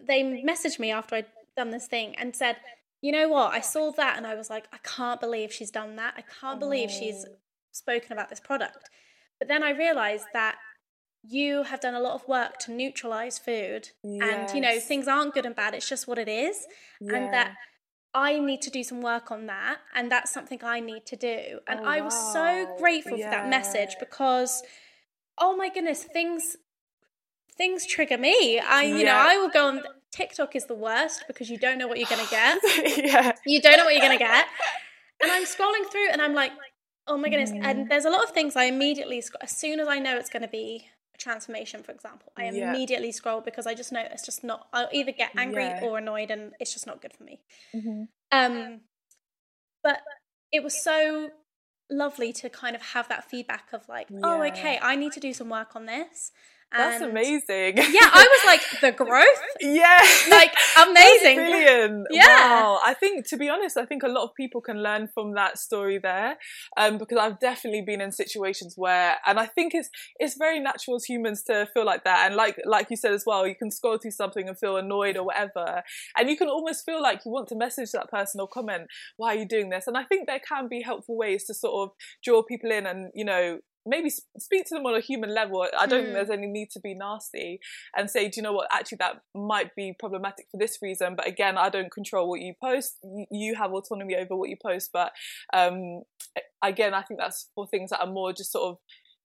[0.00, 2.56] they messaged me after I'd done this thing and said,
[3.00, 5.96] you know what, I saw that and I was like, I can't believe she's done
[5.96, 6.14] that.
[6.16, 7.34] I can't believe she's oh.
[7.70, 8.90] spoken about this product.
[9.38, 10.56] But then I realized that
[11.22, 14.22] you have done a lot of work to neutralize food yes.
[14.22, 16.64] and you know things aren't good and bad it's just what it is
[17.00, 17.16] yeah.
[17.16, 17.54] and that
[18.14, 21.58] I need to do some work on that and that's something I need to do
[21.66, 23.24] and oh, I was so grateful yeah.
[23.24, 24.62] for that message because
[25.40, 26.56] oh my goodness, things
[27.56, 28.58] things trigger me.
[28.60, 29.04] I you yeah.
[29.04, 32.08] know, I will go on TikTok is the worst because you don't know what you're
[32.08, 32.58] going to get.
[33.04, 33.32] yeah.
[33.44, 34.46] You don't know what you're going to get.
[35.22, 36.52] And I'm scrolling through and I'm like,
[37.06, 37.50] oh my goodness.
[37.50, 37.64] Mm.
[37.64, 40.42] And there's a lot of things I immediately, as soon as I know it's going
[40.42, 42.70] to be a transformation, for example, I yeah.
[42.70, 45.80] immediately scroll because I just know it's just not, I'll either get angry yeah.
[45.82, 47.40] or annoyed and it's just not good for me.
[47.74, 48.02] Mm-hmm.
[48.32, 48.80] Um,
[49.82, 50.00] but
[50.52, 51.30] it was so
[51.90, 54.26] lovely to kind of have that feedback of like, oh, yeah.
[54.26, 56.32] oh, okay, I need to do some work on this.
[56.70, 57.78] And That's amazing.
[57.78, 59.24] yeah, I was like the growth.
[59.60, 60.00] Yeah,
[60.30, 62.06] like amazing, brilliant.
[62.10, 62.78] Yeah, wow.
[62.84, 65.58] I think to be honest, I think a lot of people can learn from that
[65.58, 66.36] story there,
[66.76, 70.96] um, because I've definitely been in situations where, and I think it's it's very natural
[70.96, 73.70] as humans to feel like that, and like like you said as well, you can
[73.70, 75.82] scroll through something and feel annoyed or whatever,
[76.18, 79.34] and you can almost feel like you want to message that person or comment, "Why
[79.34, 81.96] are you doing this?" And I think there can be helpful ways to sort of
[82.22, 85.66] draw people in and you know maybe speak to them on a human level.
[85.78, 86.04] I don't mm.
[86.04, 87.60] think there's any need to be nasty
[87.96, 88.68] and say, do you know what?
[88.72, 91.16] Actually, that might be problematic for this reason.
[91.16, 92.96] But again, I don't control what you post.
[93.30, 94.90] You have autonomy over what you post.
[94.92, 95.12] But
[95.52, 96.02] um,
[96.62, 98.78] again, I think that's for things that are more just sort of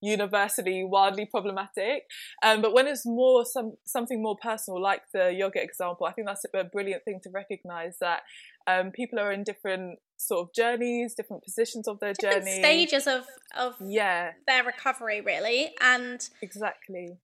[0.04, 2.04] universally wildly problematic.
[2.44, 6.28] Um, but when it's more some something more personal, like the yoga example, I think
[6.28, 8.22] that's a brilliant thing to recognize that
[8.67, 13.08] um, people are in different sort of journeys, different positions of their different journey, stages
[13.08, 13.26] of
[13.58, 17.17] of yeah their recovery, really, and exactly.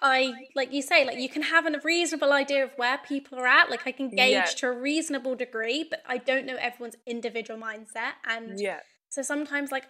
[0.00, 3.46] I like you say, like you can have a reasonable idea of where people are
[3.46, 3.70] at.
[3.70, 4.44] Like I can gauge yeah.
[4.44, 8.12] to a reasonable degree, but I don't know everyone's individual mindset.
[8.28, 8.80] And yeah.
[9.08, 9.84] so sometimes, like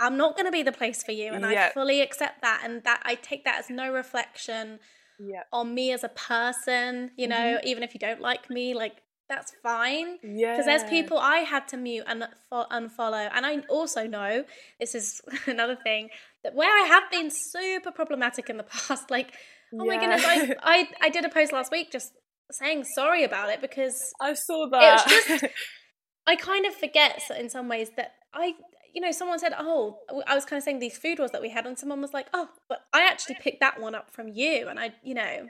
[0.00, 1.68] I'm not going to be the place for you, and yeah.
[1.70, 4.78] I fully accept that, and that I take that as no reflection
[5.20, 5.42] yeah.
[5.52, 7.10] on me as a person.
[7.16, 7.68] You know, mm-hmm.
[7.68, 10.18] even if you don't like me, like that's fine.
[10.22, 10.52] Yeah.
[10.52, 13.30] Because there's people I had to mute and unfollow.
[13.32, 14.44] And I also know,
[14.78, 16.10] this is another thing,
[16.42, 19.32] that where I have been super problematic in the past, like,
[19.72, 19.96] oh yeah.
[19.96, 22.12] my goodness, I, I, I did a post last week just
[22.52, 25.06] saying sorry about it because I saw that.
[25.08, 25.44] Just,
[26.26, 28.54] I kind of forget in some ways that I,
[28.94, 31.50] you know, someone said, oh, I was kind of saying these food wars that we
[31.50, 34.68] had, and someone was like, oh, but I actually picked that one up from you.
[34.68, 35.48] And I, you know,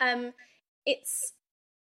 [0.00, 0.32] um,
[0.86, 1.32] it's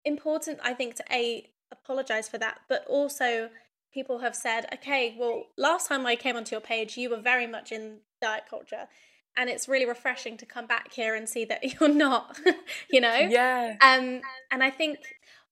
[0.06, 3.50] important, I think, to a apologize for that, but also
[3.94, 7.48] people have said, okay, well, last time I came onto your page, you were very
[7.48, 8.88] much in diet culture.
[9.36, 12.40] and it's really refreshing to come back here and see that you're not
[12.92, 15.00] you know yeah um and i think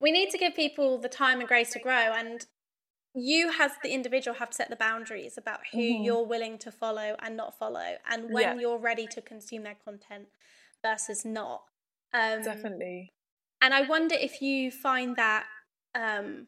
[0.00, 2.46] we need to give people the time and grace to grow and
[3.14, 6.02] you as the individual have to set the boundaries about who mm-hmm.
[6.04, 8.54] you're willing to follow and not follow and when yeah.
[8.54, 10.28] you're ready to consume their content
[10.82, 11.62] versus not
[12.14, 13.12] um, definitely
[13.62, 15.46] and i wonder if you find that
[15.94, 16.46] um,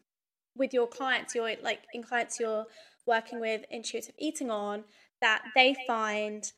[0.56, 2.66] with your clients you're like in clients you're
[3.06, 4.84] working with intuitive eating on
[5.20, 6.52] that they find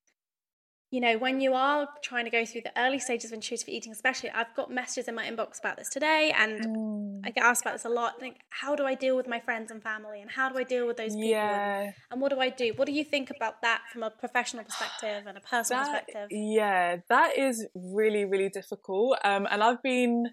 [0.92, 3.90] you know, when you are trying to go through the early stages of intuitive eating,
[3.90, 7.21] especially, I've got messages in my inbox about this today, and mm.
[7.25, 8.21] I get asked about this a lot.
[8.21, 10.87] Think, how do I deal with my friends and family, and how do I deal
[10.87, 11.90] with those people, yeah.
[12.12, 12.73] and what do I do?
[12.77, 16.29] What do you think about that from a professional perspective and a personal that, perspective?
[16.31, 20.27] Yeah, that is really, really difficult, um, and I've been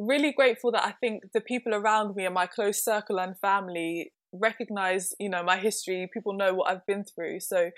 [0.00, 4.12] really grateful that I think the people around me and my close circle and family
[4.32, 7.68] recognize you know my history people know what i've been through so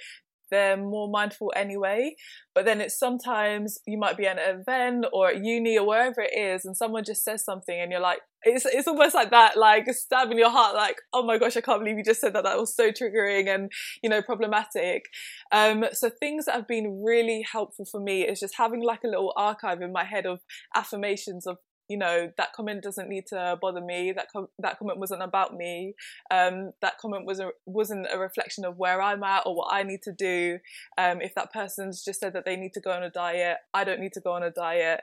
[0.53, 2.15] they're more mindful anyway.
[2.55, 6.21] But then it's sometimes you might be at an event or at uni or wherever
[6.21, 9.57] it is, and someone just says something, and you're like, it's it's almost like that,
[9.57, 12.35] like stab in your heart, like, oh my gosh, I can't believe you just said
[12.35, 12.45] that.
[12.45, 15.07] That was so triggering and you know problematic.
[15.51, 19.09] Um, so things that have been really helpful for me is just having like a
[19.09, 20.41] little archive in my head of
[20.77, 21.57] affirmations of
[21.89, 24.13] you know that comment doesn't need to bother me.
[24.13, 25.95] That com- that comment wasn't about me.
[26.31, 29.83] Um, that comment was a, wasn't a reflection of where i'm at or what i
[29.83, 30.59] need to do.
[30.99, 33.85] Um, if that person's just said that they need to go on a diet i
[33.85, 35.01] don't need to go on a diet.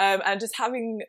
[0.00, 1.02] Um, and just having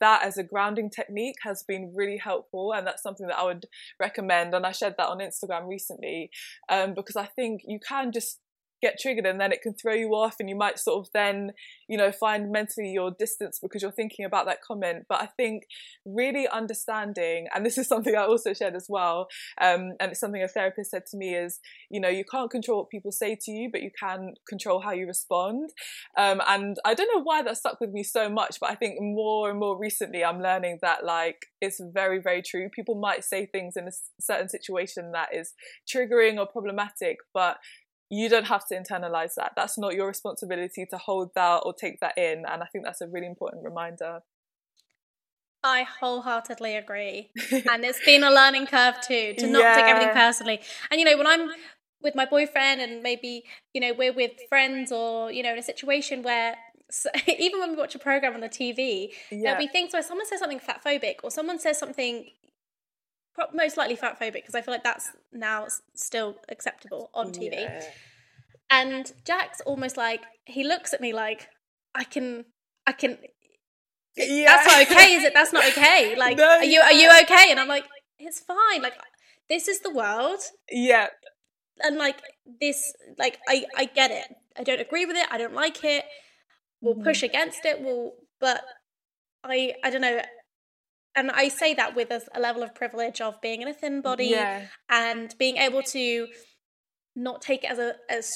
[0.00, 3.66] that as a grounding technique has been really helpful and that's something that i would
[4.00, 4.54] recommend.
[4.54, 6.30] And i shared that on instagram recently
[6.68, 8.40] um, because i think you can just
[8.82, 11.52] get triggered and then it can throw you off and you might sort of then
[11.88, 15.04] you know find mentally your distance because you're thinking about that comment.
[15.08, 15.64] But i think
[16.04, 19.28] really understanding and this is something i also shared as well
[19.60, 21.60] um, and it's something a therapist said to me is
[21.90, 24.92] you know you can't control what people say to you but you can control how
[24.92, 25.70] you respond.
[26.18, 29.00] Um, and i don't know why that stuck with me so much but i think
[29.00, 32.68] more and more recently i'm learning that like it's very very true.
[32.68, 35.54] People might say things in a certain situation that is
[35.88, 37.58] triggering or problematic but
[38.14, 39.52] you don't have to internalize that.
[39.56, 42.44] That's not your responsibility to hold that or take that in.
[42.48, 44.20] And I think that's a really important reminder.
[45.62, 47.30] I wholeheartedly agree.
[47.50, 49.74] and it's been a learning curve too, to not yeah.
[49.74, 50.60] take everything personally.
[50.90, 51.48] And you know, when I'm
[52.02, 55.62] with my boyfriend and maybe, you know, we're with friends or, you know, in a
[55.62, 56.54] situation where
[56.90, 59.40] so, even when we watch a program on the TV, yeah.
[59.42, 62.26] there'll be things where someone says something fatphobic or someone says something
[63.52, 67.52] most likely fat phobic because I feel like that's now still acceptable on TV.
[67.52, 67.82] Yeah.
[68.70, 71.48] And Jack's almost like he looks at me like
[71.94, 72.44] I can
[72.86, 73.18] I can
[74.16, 74.44] yeah.
[74.46, 75.34] that's not okay, is it?
[75.34, 76.14] That's not okay.
[76.18, 77.50] Like no, are you are you okay?
[77.50, 77.84] And I'm like,
[78.18, 78.82] it's fine.
[78.82, 78.94] Like
[79.48, 80.40] this is the world.
[80.70, 81.08] Yeah.
[81.80, 82.20] And like
[82.60, 84.26] this like I I get it.
[84.56, 85.26] I don't agree with it.
[85.30, 86.04] I don't like it.
[86.80, 87.26] We'll push mm-hmm.
[87.26, 87.80] against it.
[87.80, 88.62] We'll but
[89.42, 90.20] I I don't know
[91.16, 94.00] and I say that with a, a, level of privilege of being in a thin
[94.00, 94.66] body yeah.
[94.88, 96.26] and being able to
[97.16, 98.32] not take it as a as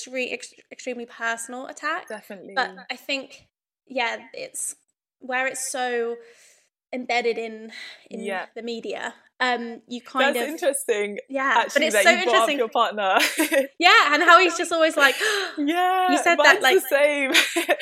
[0.71, 2.09] extremely personal attack.
[2.09, 2.55] Definitely.
[2.55, 3.49] But I think,
[3.87, 4.77] yeah, it's
[5.19, 6.17] where it's so
[6.93, 7.73] embedded in
[8.11, 8.47] in yeah.
[8.55, 9.15] the media.
[9.41, 11.19] Um, you kind That's of interesting.
[11.29, 12.59] Yeah, actually, but it's so interesting.
[12.59, 13.19] Your partner.
[13.79, 15.15] yeah, and how he's just always like,
[15.59, 17.33] yeah, you said that like the same.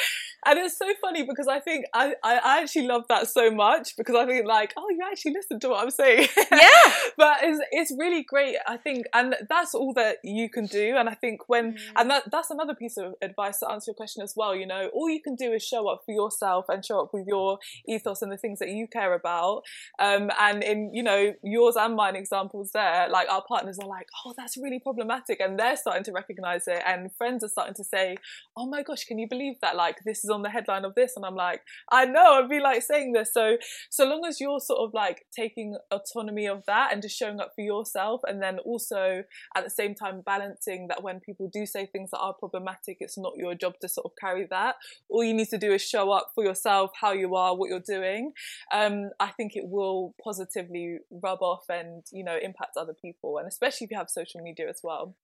[0.47, 4.15] and it's so funny because I think I, I actually love that so much because
[4.15, 7.95] I think like oh you actually listened to what I'm saying yeah but it's it's
[7.99, 11.73] really great I think and that's all that you can do and I think when
[11.73, 11.81] mm.
[11.97, 14.89] and that that's another piece of advice to answer your question as well you know
[14.95, 18.23] all you can do is show up for yourself and show up with your ethos
[18.23, 19.63] and the things that you care about
[19.99, 24.09] um, and in you know yours and mine examples there like our partners are like
[24.25, 27.85] oh that's really problematic and they're starting to recognize it and friends are starting to
[27.85, 28.17] say
[28.57, 29.77] oh my gosh can you believe that?
[29.77, 31.61] Like this is on the headline of this and i'm like
[31.93, 33.33] i know i'd be like saying this.
[33.33, 33.59] So
[33.91, 37.53] so long as you're sort of like taking autonomy of that and just showing up
[37.55, 39.23] for yourself and then also
[39.57, 43.17] at the same time balancing that when people do say things that are problematic it's
[43.17, 44.77] not your job to sort of carry that.
[45.09, 47.81] All you need to do is show up for yourself how you are what you're
[47.81, 48.33] doing.
[48.73, 53.47] Um, i think it will positively rub off and you know impact other people and
[53.47, 55.15] especially if you have social media as well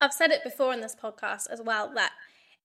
[0.00, 2.12] I've said it before in this podcast as well that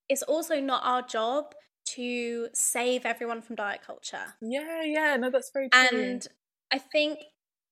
[0.08, 1.54] it's also not our job
[1.86, 4.36] to save everyone from diet culture.
[4.41, 5.82] Yeah, yeah, no, that's very true.
[5.82, 6.26] And
[6.71, 7.19] I think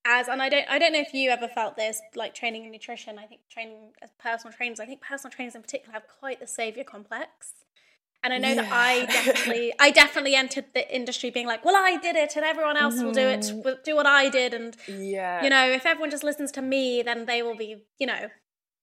[0.05, 2.71] as and I don't I don't know if you ever felt this like training in
[2.71, 3.17] nutrition.
[3.17, 6.47] I think training as personal trainers, I think personal trainers in particular have quite the
[6.47, 7.53] savior complex.
[8.23, 8.61] And I know yeah.
[8.61, 12.45] that I definitely I definitely entered the industry being like, well, I did it and
[12.45, 13.05] everyone else mm-hmm.
[13.05, 13.61] will do it, mm-hmm.
[13.61, 15.43] will do what I did and yeah.
[15.43, 18.29] you know, if everyone just listens to me, then they will be, you know,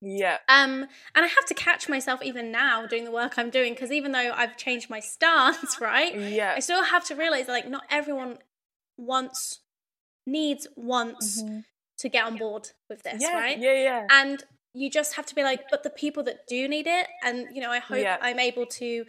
[0.03, 0.39] Yeah.
[0.49, 3.91] Um, and I have to catch myself even now doing the work I'm doing because
[3.93, 6.15] even though I've changed my stance, right?
[6.19, 6.55] Yeah.
[6.57, 8.39] I still have to realize that like not everyone
[8.99, 9.61] wants,
[10.27, 11.65] needs, wants Mhm.
[11.99, 13.59] to get on board with this, yeah, right?
[13.59, 14.07] Yeah, yeah.
[14.11, 17.47] And you just have to be like, but the people that do need it, and
[17.55, 18.19] you know, I hope Yeah.
[18.21, 19.05] I'm able to,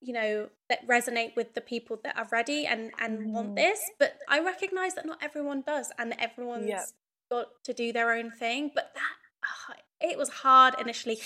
[0.00, 3.56] you know, that resonate with the people that are ready and and want Mhm.
[3.56, 3.80] this.
[3.98, 6.94] But I recognize that not everyone does, and everyone's
[7.30, 8.70] got to do their own thing.
[8.74, 11.20] But that ah, it was hard initially.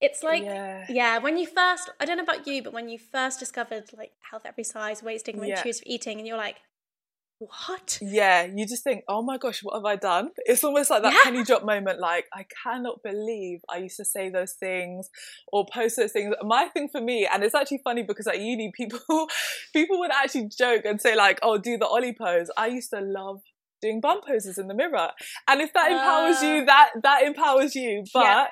[0.00, 0.86] It's like yeah.
[0.88, 4.12] yeah, when you first, I don't know about you, but when you first discovered like
[4.30, 5.58] health every size, weight stigma, Yeah.
[5.58, 6.56] intuitive eating, and you're like,
[7.40, 7.98] what?
[8.02, 10.30] Yeah, you just think, oh my gosh, what have I done?
[10.44, 11.20] It's almost like that Yeah.
[11.24, 11.98] penny drop moment.
[11.98, 15.08] Like, I cannot believe I used to say those things
[15.52, 16.34] or post those things.
[16.42, 19.28] My thing for me, and it's actually funny because at uni, people
[19.72, 22.50] people would actually joke and say like, oh, do the ollie pose.
[22.56, 23.40] I used to love
[23.82, 25.10] doing bum poses in the mirror,
[25.48, 26.44] and if that empowers Ah.
[26.54, 28.04] you, that that empowers you.
[28.12, 28.46] But Yeah.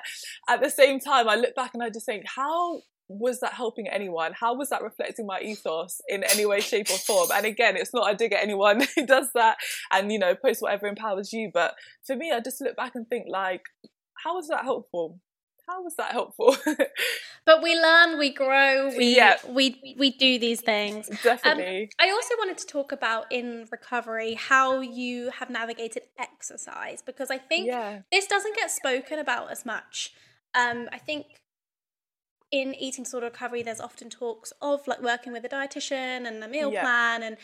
[0.49, 3.87] at the same time, I look back and I just think, how was that helping
[3.87, 4.33] anyone?
[4.39, 7.29] How was that reflecting my ethos in any way, shape, or form?
[7.33, 9.57] And again, it's not a dig at anyone who does that
[9.91, 11.49] and you know post whatever empowers you.
[11.53, 13.63] But for me, I just look back and think like,
[14.23, 15.19] how was that helpful?
[15.67, 16.55] How was that helpful?
[17.45, 19.37] But we learn, we grow, we Yeah.
[19.47, 21.07] we we do these things.
[21.23, 21.89] Definitely.
[21.99, 27.39] I also wanted to talk about in recovery how you have navigated exercise because I
[27.39, 28.01] think yeah.
[28.11, 30.13] this doesn't get spoken about as much.
[30.53, 31.25] Um, I think
[32.51, 36.47] in eating disorder recovery, there's often talks of like working with a dietitian and a
[36.47, 36.81] meal Yeah.
[36.81, 37.37] plan and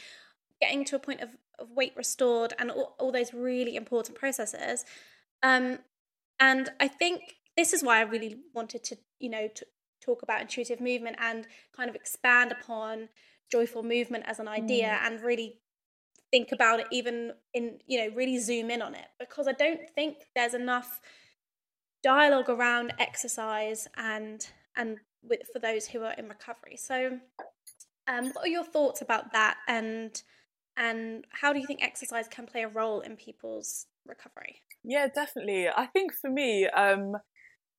[0.62, 4.86] getting to a point of, of weight restored and all, all those really important processes.
[5.44, 5.80] Um,
[6.39, 9.65] and I think this is why I really wanted to, you know, to
[10.02, 13.10] talk about intuitive movement and kind of expand upon
[13.52, 15.60] joyful movement as an idea and really
[16.32, 19.82] think about it even in you know really zoom in on it because i don't
[19.94, 21.00] think there's enough
[22.04, 27.20] dialogue around exercise and and with for those who are in recovery so
[28.08, 30.22] um what are your thoughts about that and
[30.78, 35.68] and how do you think exercise can play a role in people's recovery Yeah, definitely.
[35.68, 37.16] I think for me, um,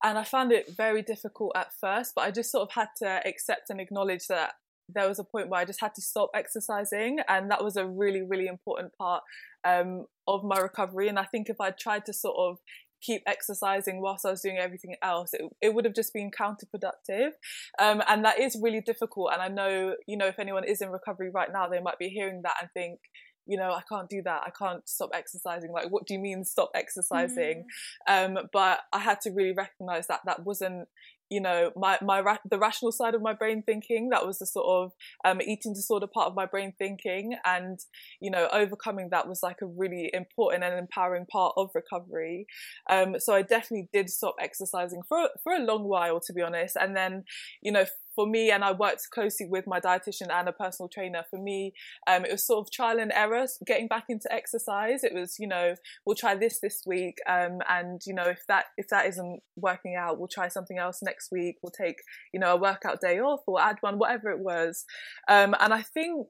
[0.03, 3.25] and I found it very difficult at first, but I just sort of had to
[3.25, 4.53] accept and acknowledge that
[4.89, 7.85] there was a point where I just had to stop exercising, and that was a
[7.85, 9.23] really, really important part
[9.63, 11.07] um, of my recovery.
[11.07, 12.57] And I think if I tried to sort of
[13.01, 17.31] keep exercising whilst I was doing everything else, it, it would have just been counterproductive.
[17.79, 19.31] Um, and that is really difficult.
[19.33, 22.09] And I know, you know, if anyone is in recovery right now, they might be
[22.09, 22.99] hearing that and think,
[23.45, 24.41] you know, I can't do that.
[24.45, 25.71] I can't stop exercising.
[25.71, 27.65] Like, what do you mean stop exercising?
[28.07, 30.89] Um, but I had to really recognize that that wasn't,
[31.29, 34.09] you know, my my ra- the rational side of my brain thinking.
[34.09, 34.91] That was the sort of
[35.25, 37.79] um, eating disorder part of my brain thinking, and
[38.19, 42.47] you know, overcoming that was like a really important and empowering part of recovery.
[42.89, 46.75] Um, so I definitely did stop exercising for for a long while, to be honest.
[46.75, 47.23] And then,
[47.61, 47.85] you know,
[48.17, 51.23] for me, and I worked closely with my dietitian and a personal trainer.
[51.29, 51.73] For me,
[52.07, 55.03] um, it was sort of trial and error getting back into exercise.
[55.03, 58.65] It was, you know, we'll try this this week, um, and you know, if that
[58.75, 61.57] if that isn't working out, we'll try something else next week.
[61.61, 61.97] We'll take,
[62.33, 64.85] you know, a workout day off or add one, whatever it was.
[65.27, 66.27] Um, and I think.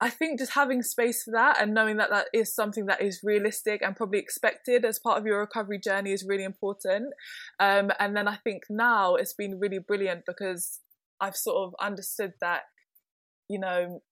[0.00, 3.20] I think just having space for that and knowing that that is something that is
[3.24, 7.12] realistic and probably expected as part of your recovery journey is really important.
[7.58, 10.78] Um, and then I think now it's been really brilliant because
[11.20, 12.62] I've sort of understood that,
[13.48, 14.02] you know,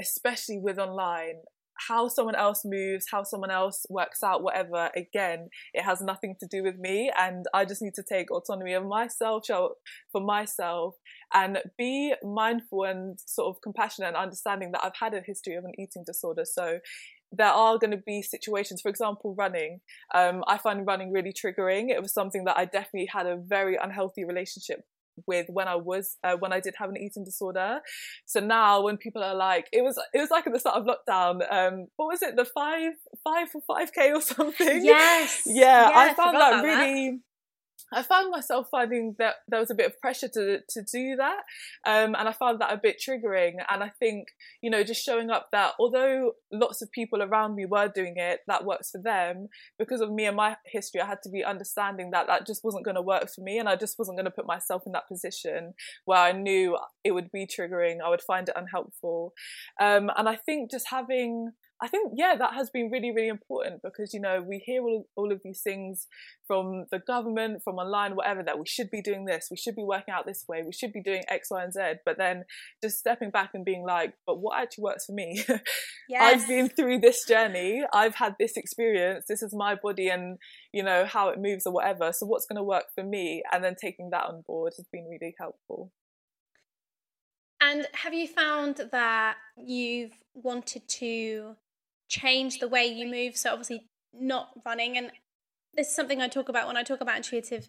[0.00, 1.42] especially with online,
[1.86, 6.46] how someone else moves, how someone else works out, whatever, again, it has nothing to
[6.46, 7.10] do with me.
[7.18, 10.96] And I just need to take autonomy of myself, for myself,
[11.32, 15.64] and be mindful and sort of compassionate and understanding that I've had a history of
[15.64, 16.44] an eating disorder.
[16.44, 16.80] So
[17.30, 19.80] there are going to be situations, for example, running.
[20.14, 21.90] Um, I find running really triggering.
[21.90, 24.84] It was something that I definitely had a very unhealthy relationship
[25.26, 27.80] with when I was uh, when I did have an eating disorder.
[28.26, 30.86] So now when people are like, it was it was like at the start of
[30.86, 31.40] lockdown.
[31.52, 32.36] Um, what was it?
[32.36, 32.92] The five
[33.24, 34.84] five for five k or something.
[34.84, 37.10] yes Yeah, I I found that really.
[37.10, 37.20] that.
[37.92, 41.40] I found myself finding that there was a bit of pressure to to do that,
[41.86, 43.54] um, and I found that a bit triggering.
[43.70, 44.28] And I think
[44.60, 48.40] you know just showing up that although lots of people around me were doing it,
[48.46, 49.48] that works for them.
[49.78, 52.84] Because of me and my history, I had to be understanding that that just wasn't
[52.84, 55.08] going to work for me, and I just wasn't going to put myself in that
[55.08, 55.74] position
[56.04, 57.98] where I knew it would be triggering.
[58.04, 59.32] I would find it unhelpful,
[59.80, 63.82] um, and I think just having I think, yeah, that has been really, really important
[63.82, 66.08] because, you know, we hear all, all of these things
[66.46, 69.84] from the government, from online, whatever, that we should be doing this, we should be
[69.84, 71.80] working out this way, we should be doing X, Y, and Z.
[72.04, 72.44] But then
[72.82, 75.44] just stepping back and being like, but what actually works for me?
[76.08, 76.42] Yes.
[76.42, 80.38] I've been through this journey, I've had this experience, this is my body and,
[80.72, 82.12] you know, how it moves or whatever.
[82.12, 83.42] So what's going to work for me?
[83.52, 85.92] And then taking that on board has been really helpful.
[87.60, 91.56] And have you found that you've wanted to
[92.08, 93.36] change the way you move.
[93.36, 94.96] So obviously not running.
[94.96, 95.10] And
[95.74, 97.68] this is something I talk about when I talk about intuitive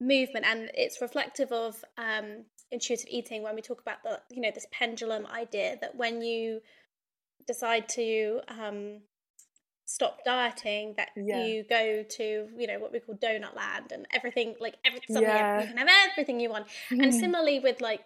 [0.00, 4.50] movement and it's reflective of um, intuitive eating when we talk about the you know
[4.54, 6.60] this pendulum idea that when you
[7.46, 9.00] decide to um,
[9.86, 11.44] stop dieting that yeah.
[11.44, 15.62] you go to you know what we call donut land and everything like everything yeah.
[15.62, 17.02] you can have everything you want mm.
[17.02, 18.02] and similarly with like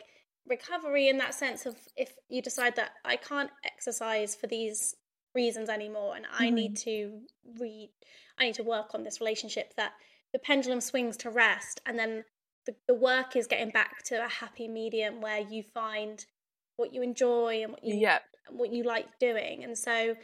[0.49, 4.95] recovery in that sense of if you decide that I can't exercise for these
[5.35, 6.55] reasons anymore and i mm-hmm.
[6.55, 7.21] need to
[7.59, 7.91] read
[8.39, 9.93] i need to work on this relationship that
[10.33, 12.25] the pendulum swings to rest and then
[12.67, 16.27] the, the work is getting back to a happy medium where you find
[16.77, 18.23] what you enjoy and what you yep.
[18.51, 20.15] what you like doing and so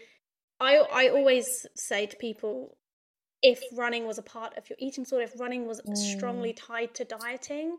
[0.60, 1.46] i i always
[1.76, 2.76] say to people
[3.42, 5.96] if running was a part of your eating disorder if running was mm.
[5.96, 7.76] strongly tied to dieting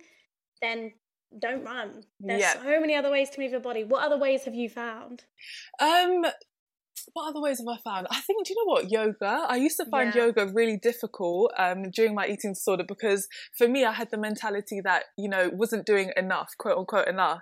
[0.62, 0.94] then
[1.38, 2.62] don't run there's yep.
[2.64, 5.26] so many other ways to move your body what other ways have you found
[5.80, 6.26] um
[7.14, 8.08] what other ways have I found?
[8.10, 8.92] I think, do you know what?
[8.92, 9.46] Yoga.
[9.48, 10.26] I used to find yeah.
[10.26, 13.28] yoga really difficult um, during my eating disorder because
[13.58, 17.42] for me, I had the mentality that, you know, wasn't doing enough, quote unquote, enough.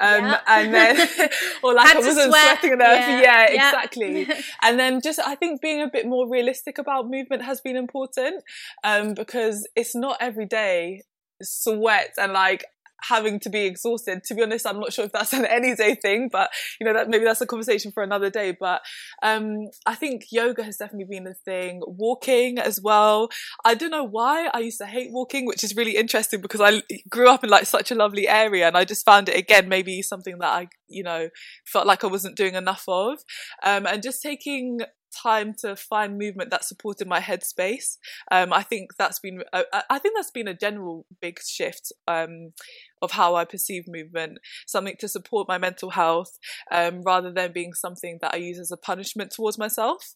[0.00, 0.40] Um, yeah.
[0.46, 0.96] And then,
[1.62, 2.58] or like I wasn't sweat.
[2.58, 3.08] sweating enough.
[3.08, 4.28] Yeah, yeah exactly.
[4.62, 8.42] and then just, I think being a bit more realistic about movement has been important
[8.84, 11.02] um, because it's not every day
[11.42, 12.64] sweat and like
[13.08, 14.22] having to be exhausted.
[14.24, 16.50] To be honest, I'm not sure if that's an any day thing, but
[16.80, 18.56] you know, that maybe that's a conversation for another day.
[18.58, 18.82] But
[19.22, 21.82] um, I think yoga has definitely been a thing.
[21.86, 23.28] Walking as well.
[23.64, 26.82] I don't know why I used to hate walking, which is really interesting because I
[27.08, 30.02] grew up in like such a lovely area and I just found it again maybe
[30.02, 31.28] something that I, you know,
[31.66, 33.18] felt like I wasn't doing enough of.
[33.62, 34.80] Um, and just taking
[35.12, 37.96] time to find movement that supported my headspace.
[38.30, 42.52] Um, I think that's been uh, I think that's been a general big shift um,
[43.00, 46.38] of how I perceive movement, something to support my mental health
[46.70, 50.14] um, rather than being something that I use as a punishment towards myself.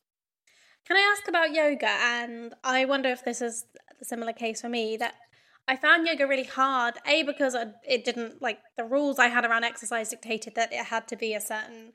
[0.86, 1.88] Can I ask about yoga?
[1.88, 3.64] And I wonder if this is
[4.00, 5.14] a similar case for me that
[5.68, 6.94] I found yoga really hard.
[7.06, 11.08] A because it didn't like the rules I had around exercise dictated that it had
[11.08, 11.92] to be a certain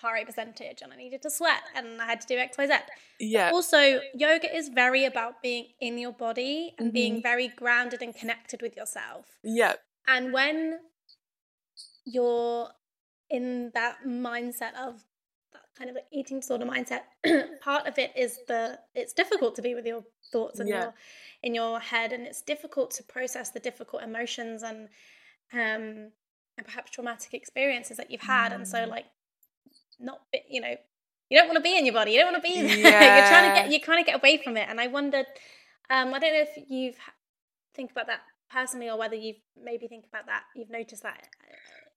[0.00, 2.78] heart rate percentage and I needed to sweat and I had to do XYZ.
[3.18, 3.50] Yeah.
[3.52, 6.94] Also, yoga is very about being in your body and mm-hmm.
[6.94, 9.26] being very grounded and connected with yourself.
[9.42, 9.74] Yeah.
[10.06, 10.78] And when
[12.04, 12.68] you're
[13.30, 15.04] in that mindset of
[15.52, 17.02] that kind of like eating disorder mindset,
[17.60, 20.82] part of it is the it's difficult to be with your thoughts and yeah.
[20.82, 20.94] your
[21.42, 24.88] in your head and it's difficult to process the difficult emotions and
[25.52, 26.10] um
[26.56, 28.56] and perhaps traumatic experiences that you've had mm.
[28.56, 28.88] and so mm.
[28.88, 29.06] like
[29.98, 30.74] not you know
[31.30, 33.16] you don't want to be in your body you don't want to be there yeah.
[33.18, 35.26] you're trying to get you're trying to get away from it and i wondered
[35.90, 36.96] um i don't know if you've
[37.74, 38.20] think about that
[38.50, 41.28] personally or whether you've maybe think about that you've noticed that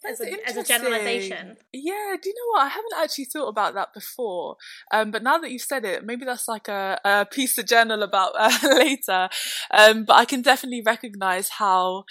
[0.06, 1.58] uh, as a, as a, generalization.
[1.74, 2.66] Yeah, do you know what?
[2.66, 4.58] I haven't actually thought about that before.
[4.92, 8.02] Um, but now that you've said it, maybe that's like a, a piece to journal
[8.02, 9.30] about uh, later.
[9.70, 12.06] Um, but I can definitely recognize how,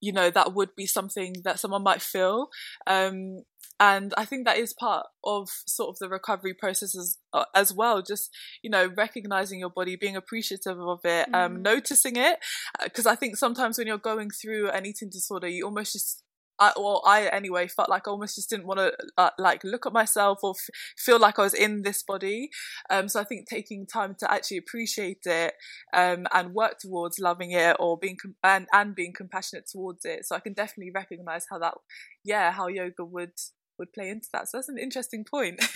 [0.00, 2.48] you know, that would be something that someone might feel.
[2.86, 3.42] Um,
[3.78, 7.72] and i think that is part of sort of the recovery process as, uh, as
[7.72, 8.30] well just
[8.62, 11.60] you know recognizing your body being appreciative of it um, mm.
[11.62, 12.38] noticing it
[12.82, 16.22] because uh, i think sometimes when you're going through an eating disorder you almost just
[16.58, 19.86] I, well, I anyway felt like I almost just didn't want to uh, like look
[19.86, 22.50] at myself or f- feel like I was in this body.
[22.88, 25.54] Um, so I think taking time to actually appreciate it
[25.92, 30.24] um, and work towards loving it or being com- and and being compassionate towards it.
[30.24, 31.74] So I can definitely recognize how that,
[32.24, 33.32] yeah, how yoga would
[33.78, 34.48] would play into that.
[34.48, 35.60] So that's an interesting point.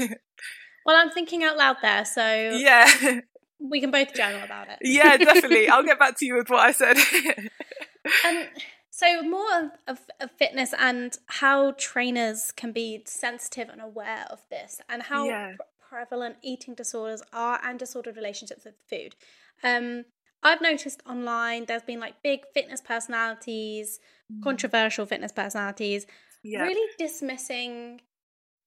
[0.86, 3.20] well, I'm thinking out loud there, so yeah,
[3.58, 4.78] we can both journal about it.
[4.82, 5.68] yeah, definitely.
[5.68, 6.96] I'll get back to you with what I said.
[8.26, 8.44] um,
[8.90, 14.80] so more of, of, fitness and how trainers can be sensitive and aware of this,
[14.88, 15.52] and how yeah.
[15.88, 19.14] prevalent eating disorders are and disordered relationships with food.
[19.62, 20.04] Um,
[20.42, 24.00] I've noticed online there's been like big fitness personalities,
[24.32, 24.42] mm.
[24.42, 26.06] controversial fitness personalities
[26.42, 26.62] yeah.
[26.62, 28.00] really dismissing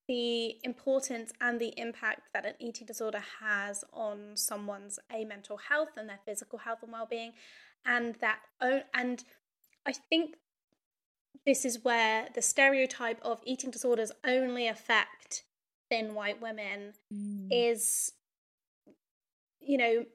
[0.07, 5.91] the importance and the impact that an eating disorder has on someone's a mental health
[5.97, 7.31] and their physical health and well-being
[7.85, 8.39] and that
[8.93, 9.23] and
[9.85, 10.35] i think
[11.45, 15.43] this is where the stereotype of eating disorders only affect
[15.89, 17.47] thin white women mm.
[17.49, 18.11] is
[19.61, 20.05] you know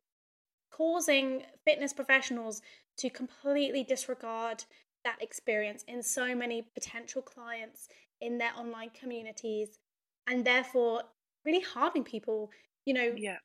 [0.71, 2.61] causing fitness professionals
[2.99, 4.65] to completely disregard
[5.09, 7.89] that experience in so many potential clients
[8.21, 9.79] in their online communities
[10.27, 11.03] and therefore
[11.47, 12.51] really harming people
[12.85, 13.39] you know yeah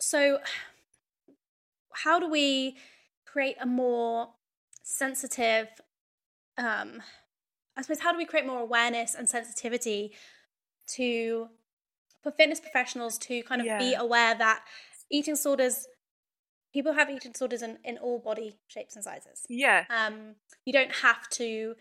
[0.00, 0.38] so
[1.92, 2.76] how do we
[3.26, 4.28] create a more
[4.82, 5.68] sensitive
[6.56, 7.02] um
[7.76, 10.12] i suppose how do we create more awareness and sensitivity
[10.86, 11.48] to
[12.22, 13.78] for fitness professionals to kind of yeah.
[13.78, 14.62] be aware that
[15.10, 15.86] eating disorders
[16.76, 19.46] people have eating disorders in, in all body shapes and sizes.
[19.48, 19.84] Yeah.
[19.88, 20.34] Um
[20.66, 21.74] you don't have to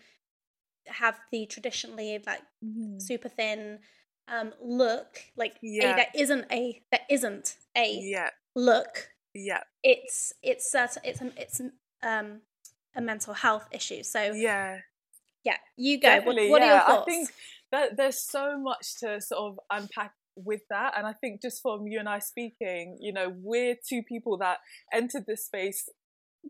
[0.88, 3.00] have the traditionally like mm-hmm.
[3.00, 3.80] super thin
[4.30, 5.20] um look.
[5.36, 5.92] Like yeah.
[5.92, 8.30] a, that isn't a that isn't a yeah.
[8.56, 9.10] look.
[9.34, 9.64] Yeah.
[9.84, 11.62] It's it's uh, it's it's
[12.02, 12.42] um
[12.96, 14.02] a mental health issue.
[14.04, 14.80] So yeah.
[15.44, 16.22] yeah you go.
[16.22, 16.52] What, what yeah.
[16.52, 17.30] are your thoughts i think
[17.74, 20.94] that there's so much to sort of unpack with that.
[20.98, 24.58] And i think just from you and i speaking you know we're two people that
[24.94, 25.90] entered this space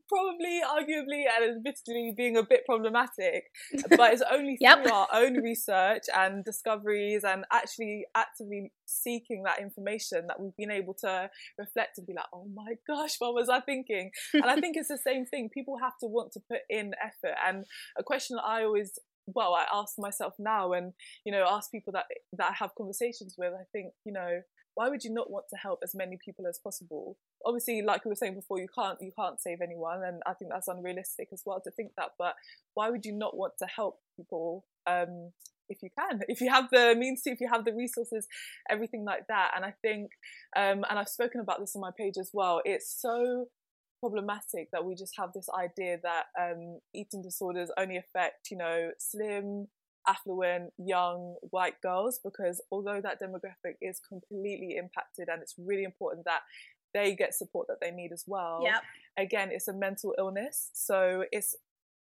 [0.10, 3.46] probably arguably and admittedly being a bit problematic
[3.90, 4.84] but it's only yep.
[4.84, 10.72] through our own research and discoveries and actually actively seeking that information that we've been
[10.72, 14.12] able to reflect and be like oh my gosh what was i thinking?
[14.34, 15.50] And i think it's the same thing.
[15.54, 17.36] People have to want to put in effort.
[17.48, 17.66] And
[17.98, 20.93] a question that i always well i ask myself now and
[21.26, 24.41] you know ask people that that i have conversations with i think you know
[24.76, 27.17] why would you not want to help as many people as possible?
[27.45, 30.51] Obviously like we were saying before you can't you can't save anyone and i think
[30.51, 32.36] that's unrealistic as well to think that but
[32.73, 35.32] why would you not want to help people um,
[35.69, 36.21] if you can?
[36.28, 38.28] If you have the means to if you have the resources
[38.69, 40.11] everything like that and i think
[40.55, 43.47] um, and i've spoken about this on my page as well it's so
[44.06, 48.91] problematic that we just have this idea that um, eating disorders only affect you know
[48.99, 49.68] slim
[50.08, 56.24] affluent young white girls because although that demographic is completely impacted and it's really important
[56.26, 56.41] that
[56.93, 58.84] they get support that they need as well yep.
[59.18, 61.56] again it's a mental illness so it's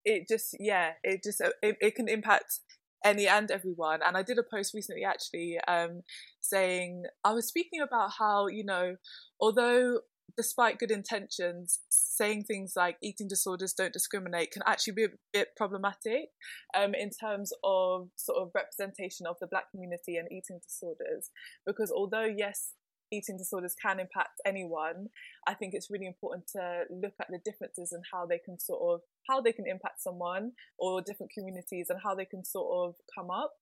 [0.05, 2.61] it just yeah it just it, it can impact
[3.03, 6.03] any and everyone and i did a post recently actually um,
[6.43, 8.97] saying i was speaking about how you know
[9.41, 10.01] although
[10.37, 15.49] despite good intentions, saying things like eating disorders don't discriminate can actually be a bit
[15.57, 16.31] problematic
[16.77, 21.31] um, in terms of sort of representation of the black community and eating disorders.
[21.67, 22.73] Because although, yes,
[23.13, 25.09] eating disorders can impact anyone,
[25.47, 28.95] I think it's really important to look at the differences and how they can sort
[28.95, 32.95] of how they can impact someone or different communities and how they can sort of
[33.17, 33.53] come up.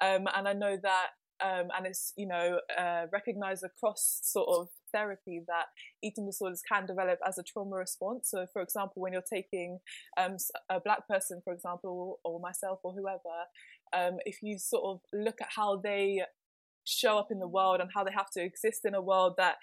[0.00, 1.08] Um, and I know that
[1.42, 5.66] um, and it's you know uh, recognized across sort of therapy that
[6.02, 8.30] eating disorders can develop as a trauma response.
[8.30, 9.80] So, for example, when you're taking
[10.18, 10.36] um,
[10.68, 13.46] a black person, for example, or myself or whoever,
[13.92, 16.22] um, if you sort of look at how they
[16.84, 19.56] show up in the world and how they have to exist in a world that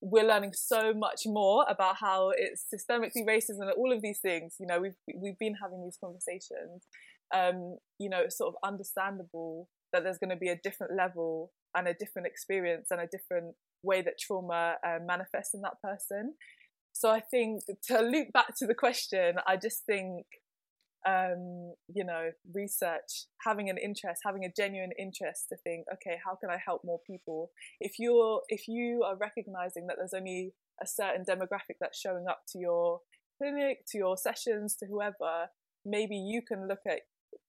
[0.00, 4.56] we're learning so much more about how it's systemically racist and all of these things.
[4.58, 6.86] You know, we've we've been having these conversations.
[7.34, 11.52] Um, you know, it's sort of understandable that there's going to be a different level
[11.76, 16.34] and a different experience and a different way that trauma uh, manifests in that person.
[16.92, 20.26] So I think to loop back to the question, I just think,
[21.06, 26.34] um, you know, research, having an interest, having a genuine interest to think, okay, how
[26.34, 27.52] can I help more people?
[27.80, 30.52] If you're, if you are recognizing that there's only
[30.82, 33.00] a certain demographic that's showing up to your
[33.38, 35.48] clinic, to your sessions, to whoever,
[35.86, 37.00] maybe you can look at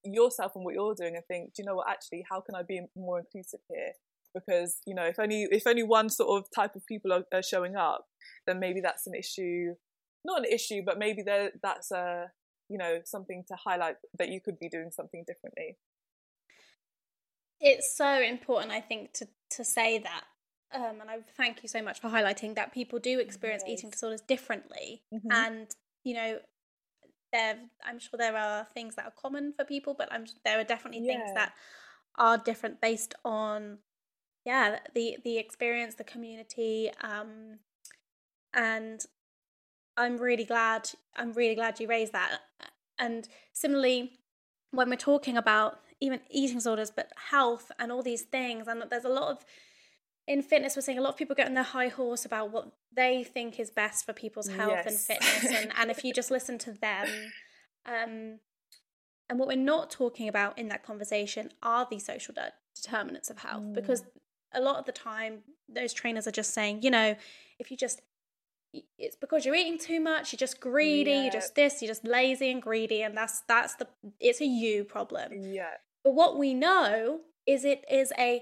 [0.05, 2.63] yourself and what you're doing and think, do you know what, actually, how can I
[2.63, 3.93] be more inclusive here?
[4.33, 7.43] Because, you know, if only if only one sort of type of people are, are
[7.43, 8.05] showing up,
[8.47, 9.75] then maybe that's an issue
[10.23, 12.31] not an issue, but maybe there that's a
[12.69, 15.77] you know, something to highlight that you could be doing something differently.
[17.59, 20.23] It's so important, I think, to to say that
[20.73, 23.79] um, and I thank you so much for highlighting that people do experience yes.
[23.79, 25.31] eating disorders differently, mm-hmm.
[25.31, 25.67] and
[26.03, 26.39] you know
[27.31, 30.63] there i'm sure there are things that are common for people but i'm there are
[30.63, 31.13] definitely yeah.
[31.13, 31.53] things that
[32.17, 33.77] are different based on
[34.45, 37.59] yeah the the experience the community um
[38.53, 39.05] and
[39.97, 42.39] i'm really glad i'm really glad you raised that
[42.97, 44.13] and similarly
[44.71, 49.05] when we're talking about even eating disorders but health and all these things and there's
[49.05, 49.45] a lot of
[50.27, 52.71] in fitness, we're seeing a lot of people get on their high horse about what
[52.95, 54.87] they think is best for people's health yes.
[54.87, 55.61] and fitness.
[55.61, 57.07] And, and if you just listen to them,
[57.85, 58.39] um,
[59.29, 63.39] and what we're not talking about in that conversation are the social de- determinants of
[63.39, 63.73] health, mm.
[63.73, 64.03] because
[64.53, 65.39] a lot of the time,
[65.69, 67.15] those trainers are just saying, you know,
[67.59, 68.01] if you just
[68.97, 71.21] it's because you're eating too much you're just greedy yeah.
[71.23, 73.85] you're just this you're just lazy and greedy and that's that's the
[74.21, 75.71] it's a you problem yeah
[76.05, 78.41] but what we know is it is a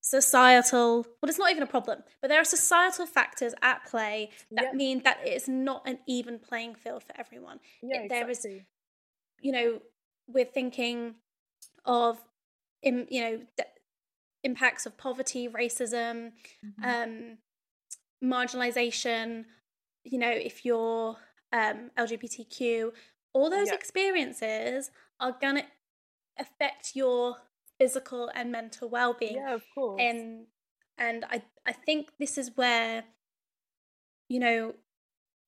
[0.00, 4.68] societal well it's not even a problem but there are societal factors at play that
[4.70, 4.72] Yeah.
[4.72, 8.66] mean that it's not an even playing field for everyone Yeah, It- there is exactly.
[9.42, 9.82] you know
[10.26, 11.16] we're thinking
[11.84, 12.18] of
[12.82, 13.46] in, you know
[14.42, 16.32] impacts of poverty racism
[16.64, 16.88] Mm-hmm.
[16.90, 17.38] um
[18.22, 19.44] marginalization
[20.04, 21.16] you know if you're
[21.52, 22.90] um lgbtq
[23.32, 23.74] all those Yeah.
[23.74, 25.64] experiences are gonna
[26.38, 27.36] affect your
[27.78, 30.00] physical and mental well-being Yeah, of course.
[30.00, 30.46] and
[30.98, 33.04] and i i think this is where
[34.28, 34.74] you know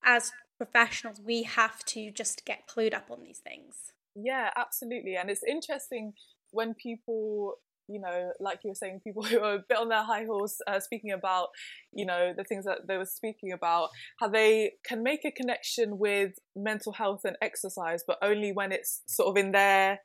[0.05, 5.17] as professionals we have to just get clued up on these things Yeah, absolutely.
[5.17, 6.13] And it's interesting
[6.51, 7.55] when people,
[7.89, 10.59] you know, like you were saying, people who are a bit on their high horse,
[10.67, 11.49] uh, speaking about,
[11.93, 15.99] you know, the things that they were speaking about, how they can make a connection
[15.99, 20.01] with mental health and exercise, but only when it's sort of in their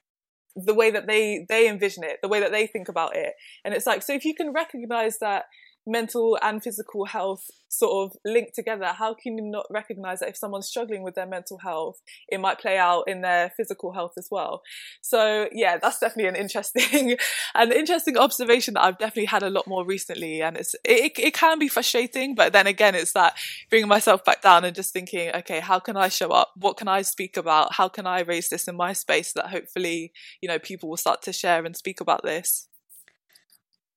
[0.55, 3.33] the way that they they envision it the way that they think about it.
[3.63, 5.45] And it's like so if you can recognize that
[5.87, 10.37] mental and physical health sort of linked together how can you not recognize that if
[10.37, 14.27] someone's struggling with their mental health it might play out in their physical health as
[14.31, 14.61] well?
[15.01, 17.17] So yeah that's definitely an interesting
[17.55, 21.33] an interesting observation that i've definitely had a lot more recently and it's it, it
[21.33, 23.35] can be frustrating but then again it's that
[23.69, 26.51] bringing myself back down and just thinking okay how can i show up?
[26.55, 27.73] What can i speak about?
[27.73, 30.11] How can i raise this in my space so that hopefully
[30.41, 32.67] you know people will start to share and speak about this?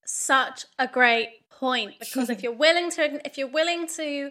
[0.05, 1.29] Such a great
[1.61, 4.31] point because if you're willing to if you're willing to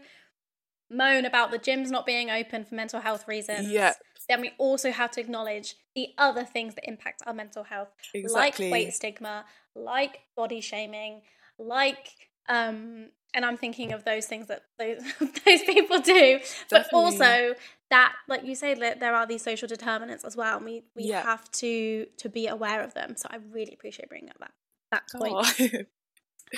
[0.91, 3.93] moan about the gyms not being open for mental health reasons Yeah.
[4.27, 8.65] then we also have to acknowledge the other things that impact our mental health Exactly.
[8.65, 11.21] like weight stigma like body shaming
[11.59, 12.09] like
[12.47, 14.97] um and i'm thinking of those things that those
[15.45, 16.39] those people do
[16.71, 16.99] but Definitely.
[17.05, 17.55] also
[17.91, 21.03] that like you say that there are these social determinants as well and we we
[21.03, 21.21] Yeah.
[21.21, 24.51] have to to be aware of them so i really appreciate bringing up that
[24.91, 25.83] that point Oh.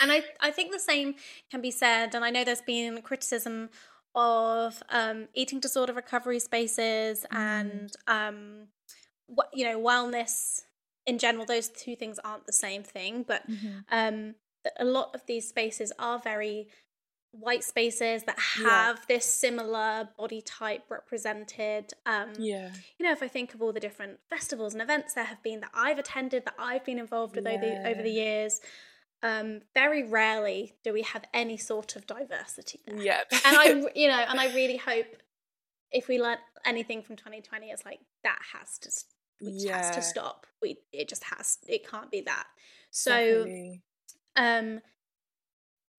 [0.02, 1.16] and I, I think the same
[1.50, 3.70] can be said, and I know there's been criticism
[4.14, 8.68] of um, eating disorder recovery spaces and um,
[9.28, 10.62] what you know wellness
[11.06, 11.46] in general.
[11.46, 13.44] Those two things aren't the same thing, but
[13.90, 14.36] um,
[14.80, 16.68] a lot of these spaces are very
[17.34, 18.88] white spaces that Yeah.
[18.88, 21.94] have this similar body type represented.
[22.06, 22.72] Um, yeah
[23.02, 25.62] you know, if I think of all the different festivals and events there have been
[25.62, 28.62] that I've attended, that I've been involved with over, the, over the years,
[29.24, 32.98] um, very rarely do we have any sort of diversity there.
[32.98, 33.66] yeah And I,
[33.96, 35.06] you know, and I really hope
[35.92, 39.06] if we learn anything from 2020, it's like that has to, s-
[39.42, 40.48] it has to stop.
[40.62, 42.46] We, it just has, it can't be that.
[42.90, 43.82] So, Definitely.
[44.38, 44.82] um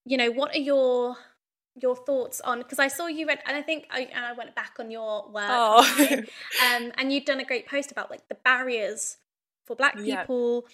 [0.05, 1.17] you know what are your
[1.75, 4.55] your thoughts on because i saw you read and i think I, and i went
[4.55, 5.83] back on your work Oh.
[6.67, 9.17] um and you'd done a great post about like the barriers
[9.67, 10.23] for black Yeah.
[10.25, 10.67] people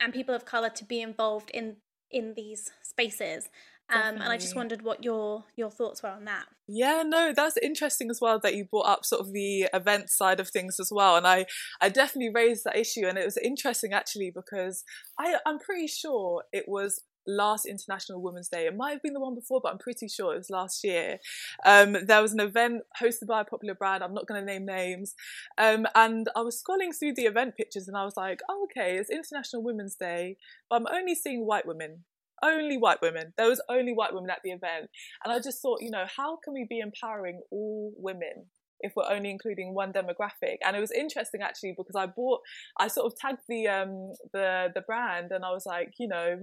[0.00, 1.76] and people of color to be involved in
[2.14, 3.48] in these spaces.
[3.90, 6.46] Um and i just wondered what your your thoughts were on that.
[6.66, 10.40] Yeah, no, that's interesting as well that you brought up sort of the event side
[10.40, 11.16] of things as well.
[11.16, 11.44] And I,
[11.82, 14.82] I definitely raised that issue and it was interesting actually because
[15.18, 18.66] I, I'm pretty sure it was last International Women's Day.
[18.66, 21.18] It might have been the one before, but I'm pretty sure it was last year.
[21.64, 24.02] Um, there was an event hosted by a popular brand.
[24.02, 25.14] I'm not going to name names.
[25.58, 28.96] Um, and I was scrolling through the event pictures and I was like, oh, okay,
[28.96, 30.36] it's International Women's Day,
[30.68, 32.04] but I'm only seeing white women.
[32.42, 33.32] Only white women.
[33.38, 34.90] There was only white women at the event.
[35.24, 38.46] And I just thought, you know, how can we be empowering all women
[38.80, 40.56] if we're only including one demographic?
[40.66, 42.40] And it was interesting actually because I bought,
[42.78, 46.40] I sort of tagged the um the the brand, and I was like, you know,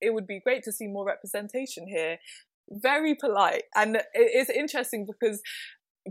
[0.00, 2.18] it, would be great to see more representation here.
[2.70, 5.40] Very polite, and it's interesting because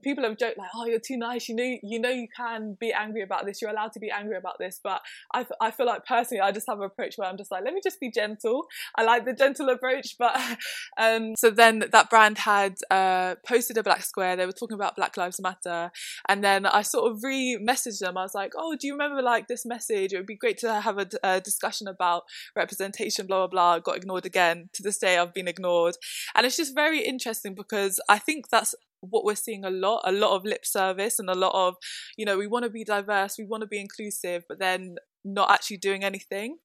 [0.02, 1.50] people have joked like, "Oh, you're too nice.
[1.50, 3.62] You know, you know, you can be angry about this.
[3.62, 5.02] You're allowed to be angry about this." But
[5.34, 7.74] I, I feel like personally, I just have an approach where I'm just like, let
[7.74, 8.68] me just be gentle.
[8.96, 10.40] I like the gentle approach, but
[10.98, 11.36] um.
[11.38, 14.36] So then that brand had uh posted a black square.
[14.36, 15.92] They were talking about Black Lives Matter,
[16.28, 18.18] and then I sort of re-messaged them.
[18.18, 20.14] I was like, "Oh, do you remember like this message?
[20.14, 22.24] It would be great to have a discussion about
[22.56, 23.80] representation." Blah blah blah.
[23.80, 24.70] Got ignored again.
[24.74, 25.96] To this day, I've been ignored,
[26.36, 30.12] and it's just very interesting because I think that's what we're seeing a lot a
[30.12, 31.76] lot of lip service and a lot of
[32.18, 35.52] you know we want to be diverse we want to be inclusive but then not
[35.52, 36.58] actually doing anything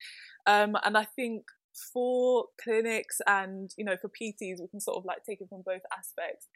[0.47, 1.43] um and i think
[1.93, 5.63] for clinics and you know for pts we can sort of like take it from
[5.65, 6.49] both aspects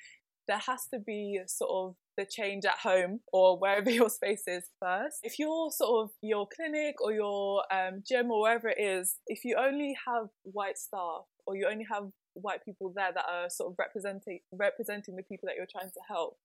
[0.49, 4.65] there has to be sort of the change at home or wherever your space is
[4.81, 5.19] first.
[5.23, 9.45] If your sort of your clinic or your um, gym or wherever it is, if
[9.45, 12.05] you only have white staff or you only have
[12.41, 16.01] white people there that are sort of representing representing the people that you're trying to
[16.09, 16.37] help,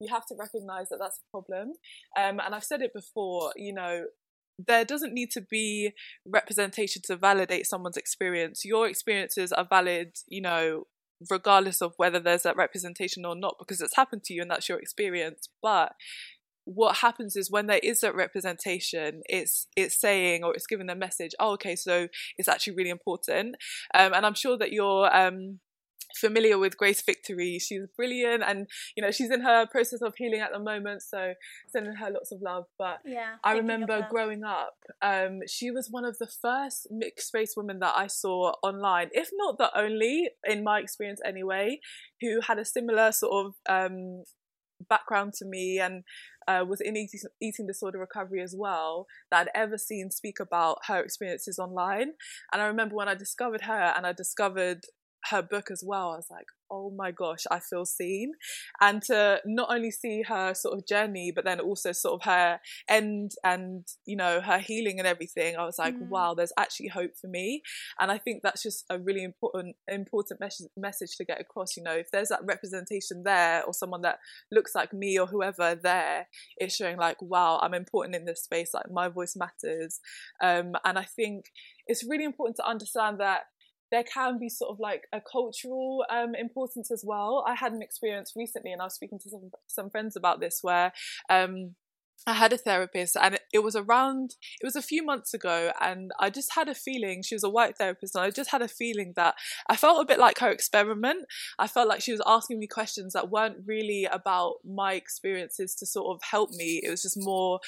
[0.00, 1.72] you have to recognize that that's a problem.
[2.16, 4.06] Um, and I've said it before, you know,
[4.58, 5.92] there doesn't need to be
[6.26, 8.64] representation to validate someone's experience.
[8.64, 10.84] Your experiences are valid, you know,
[11.30, 14.68] regardless of whether there's that representation or not, because it's happened to you and that's
[14.68, 15.48] your experience.
[15.62, 15.92] But
[16.66, 20.96] what happens is when there is that representation, it's it's saying or it's giving the
[20.96, 23.56] message, oh, okay, so it's actually really important.
[23.94, 25.60] Um, and I'm sure that you're um,
[26.16, 27.60] familiar with Grace Victory.
[27.60, 31.02] She's brilliant, and you know she's in her process of healing at the moment.
[31.02, 31.34] So
[31.68, 32.64] sending her lots of love.
[32.76, 37.54] But yeah, I remember growing up, um, she was one of the first mixed race
[37.56, 41.78] women that I saw online, if not the only, in my experience anyway,
[42.20, 44.24] who had a similar sort of um,
[44.88, 46.04] background to me and
[46.48, 50.78] uh, was in eating, eating disorder recovery as well that I'd ever seen speak about
[50.86, 52.12] her experiences online.
[52.52, 54.84] And I remember when I discovered her and I discovered
[55.30, 58.32] her book as well, I was like, oh my gosh, I feel seen.
[58.80, 62.60] And to not only see her sort of journey, but then also sort of her
[62.88, 66.08] end and, you know, her healing and everything, I was like, mm.
[66.08, 67.62] wow, there's actually hope for me.
[68.00, 71.76] And I think that's just a really important, important mes- message to get across.
[71.76, 74.18] You know, if there's that representation there or someone that
[74.50, 78.70] looks like me or whoever there, it's showing like, wow, I'm important in this space,
[78.74, 80.00] like my voice matters.
[80.42, 81.46] Um, and I think
[81.86, 83.42] it's really important to understand that
[83.90, 87.44] there can be sort of like a cultural um, importance as well.
[87.46, 90.60] I had an experience recently, and I was speaking to some some friends about this,
[90.62, 90.92] where
[91.30, 91.74] um,
[92.26, 96.10] I had a therapist, and it was around it was a few months ago, and
[96.18, 98.68] I just had a feeling she was a white therapist, and I just had a
[98.68, 99.34] feeling that
[99.68, 101.26] I felt a bit like her experiment.
[101.58, 105.86] I felt like she was asking me questions that weren't really about my experiences to
[105.86, 106.80] sort of help me.
[106.82, 107.60] It was just more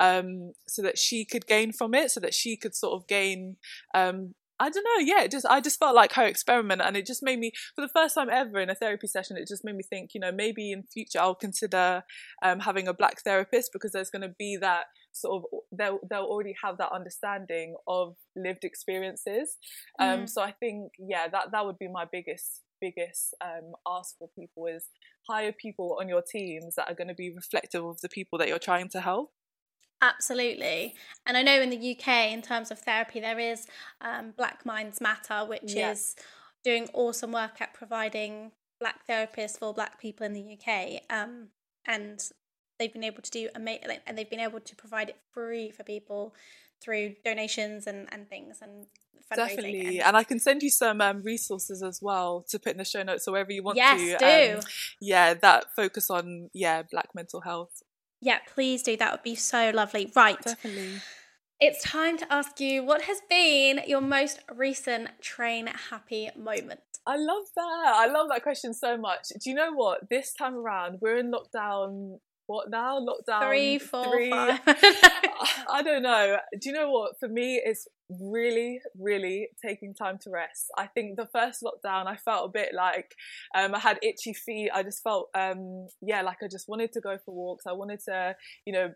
[0.00, 3.56] um, so that she could gain from it, so that she could sort of gain
[3.94, 5.04] um, I don't know.
[5.04, 7.88] Yeah, just I just felt like her experiment, and it just made me, for the
[7.88, 10.10] first time ever in a therapy session, it just made me think.
[10.14, 12.04] You know, maybe in future I'll consider
[12.42, 16.24] um, having a black therapist because there's going to be that sort of they'll they'll
[16.24, 19.56] already have that understanding of lived experiences.
[19.98, 20.28] Um, mm.
[20.28, 24.66] So I think yeah, that that would be my biggest biggest um, ask for people
[24.66, 24.88] is
[25.28, 28.48] hire people on your teams that are going to be reflective of the people that
[28.48, 29.30] you're trying to help.
[30.02, 30.94] Absolutely.
[31.26, 33.66] And I know in the UK, in terms of therapy, there is
[34.00, 35.92] um, Black Minds Matter, which yeah.
[35.92, 36.16] is
[36.64, 41.02] doing awesome work at providing Black therapists for Black people in the UK.
[41.10, 41.48] Um,
[41.86, 42.20] and
[42.78, 45.84] they've been able to do amazing, and they've been able to provide it free for
[45.84, 46.34] people
[46.82, 48.86] through donations and, and things and
[49.36, 52.84] definitely and i can send you some um, resources as well to put in the
[52.84, 54.56] show notes or wherever you want yes, to do.
[54.56, 54.62] Um,
[55.00, 57.82] yeah that focus on yeah black mental health
[58.20, 58.96] yeah, please do.
[58.96, 60.10] That would be so lovely.
[60.14, 60.40] Right.
[60.40, 61.00] Definitely.
[61.60, 66.80] It's time to ask you what has been your most recent train happy moment?
[67.06, 67.92] I love that.
[67.96, 69.28] I love that question so much.
[69.42, 70.08] Do you know what?
[70.08, 72.18] This time around, we're in lockdown
[72.50, 72.98] what now?
[72.98, 74.30] Lockdown three, four, three.
[74.30, 74.58] five.
[74.66, 76.38] I don't know.
[76.60, 77.12] Do you know what?
[77.20, 77.86] For me, it's
[78.20, 80.66] really, really taking time to rest.
[80.76, 83.14] I think the first lockdown, I felt a bit like
[83.54, 84.70] um, I had itchy feet.
[84.74, 87.66] I just felt, um, yeah, like I just wanted to go for walks.
[87.66, 88.34] I wanted to,
[88.64, 88.92] you know,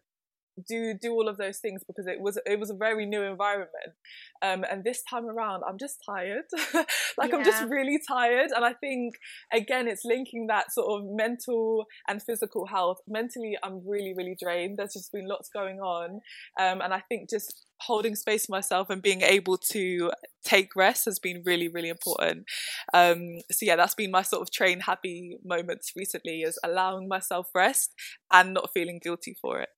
[0.67, 3.95] do do all of those things because it was it was a very new environment.
[4.43, 6.45] Um, and this time around i'm just tired.
[7.17, 7.37] Like yeah.
[7.37, 8.51] i'm just really tired.
[8.55, 9.15] And i think
[9.53, 12.99] again it's linking that sort of mental and physical health.
[13.09, 14.79] Mentally i'm really really drained.
[14.79, 16.21] There's just been lots going on.
[16.61, 20.11] Um, and i think just holding space for myself and being able to
[20.45, 22.45] take rest has been really really important.
[22.93, 27.49] Um, so yeah that's been my sort of train happy moments recently is allowing myself
[27.55, 27.93] rest
[28.33, 29.69] and not feeling guilty for it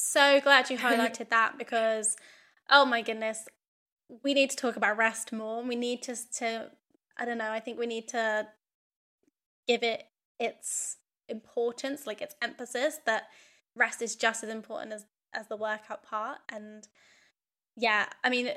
[0.00, 2.16] so glad you highlighted that because,
[2.70, 3.46] oh my goodness,
[4.24, 5.62] we need to talk about rest more.
[5.62, 6.70] We need to, to
[7.18, 8.46] I don't know, I think we need to
[9.68, 10.04] give it
[10.38, 10.96] its
[11.28, 13.24] importance, like its emphasis that
[13.76, 16.38] rest is just as important as, as the workout part.
[16.48, 16.88] And
[17.76, 18.50] yeah, I mean,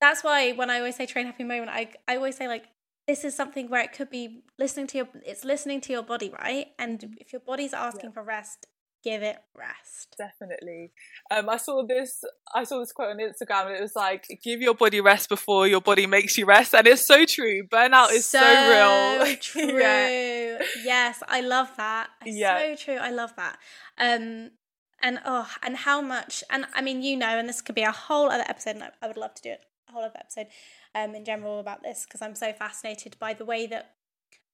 [0.00, 2.66] that's why when I always say train happy moment, I, I always say like,
[3.06, 6.28] this is something where it could be listening to your it's listening to your body
[6.42, 8.14] right and if your body's asking yeah.
[8.14, 8.66] for rest
[9.06, 10.16] give it rest.
[10.18, 10.90] Definitely.
[11.30, 12.24] Um, I saw this.
[12.52, 15.68] I saw this quote on Instagram, and it was like, "Give your body rest before
[15.68, 17.62] your body makes you rest," and it's so true.
[17.68, 19.36] Burnout is so, so real.
[19.40, 19.78] True.
[19.80, 20.58] yeah.
[20.82, 22.08] Yes, I love that.
[22.24, 22.58] It's yeah.
[22.58, 22.96] So true.
[22.96, 23.58] I love that.
[23.98, 24.50] Um,
[25.02, 26.42] and oh, and how much?
[26.50, 28.76] And I mean, you know, and this could be a whole other episode.
[28.76, 30.48] And I would love to do it, a whole other episode,
[30.94, 33.95] um, in general about this because I'm so fascinated by the way that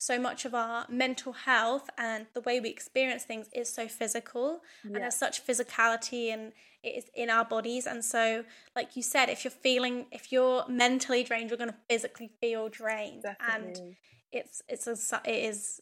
[0.03, 4.61] so much of our mental health and the way we experience things is so physical
[4.83, 4.97] yeah.
[4.97, 7.87] and has such physicality and it is in our bodies.
[7.87, 8.45] And so
[8.75, 12.69] like you said if you're feeling if you're mentally drained you're going to physically feel
[12.69, 13.23] drained.
[13.23, 13.81] Definitely.
[13.81, 13.97] and
[14.33, 15.81] it's it's a it is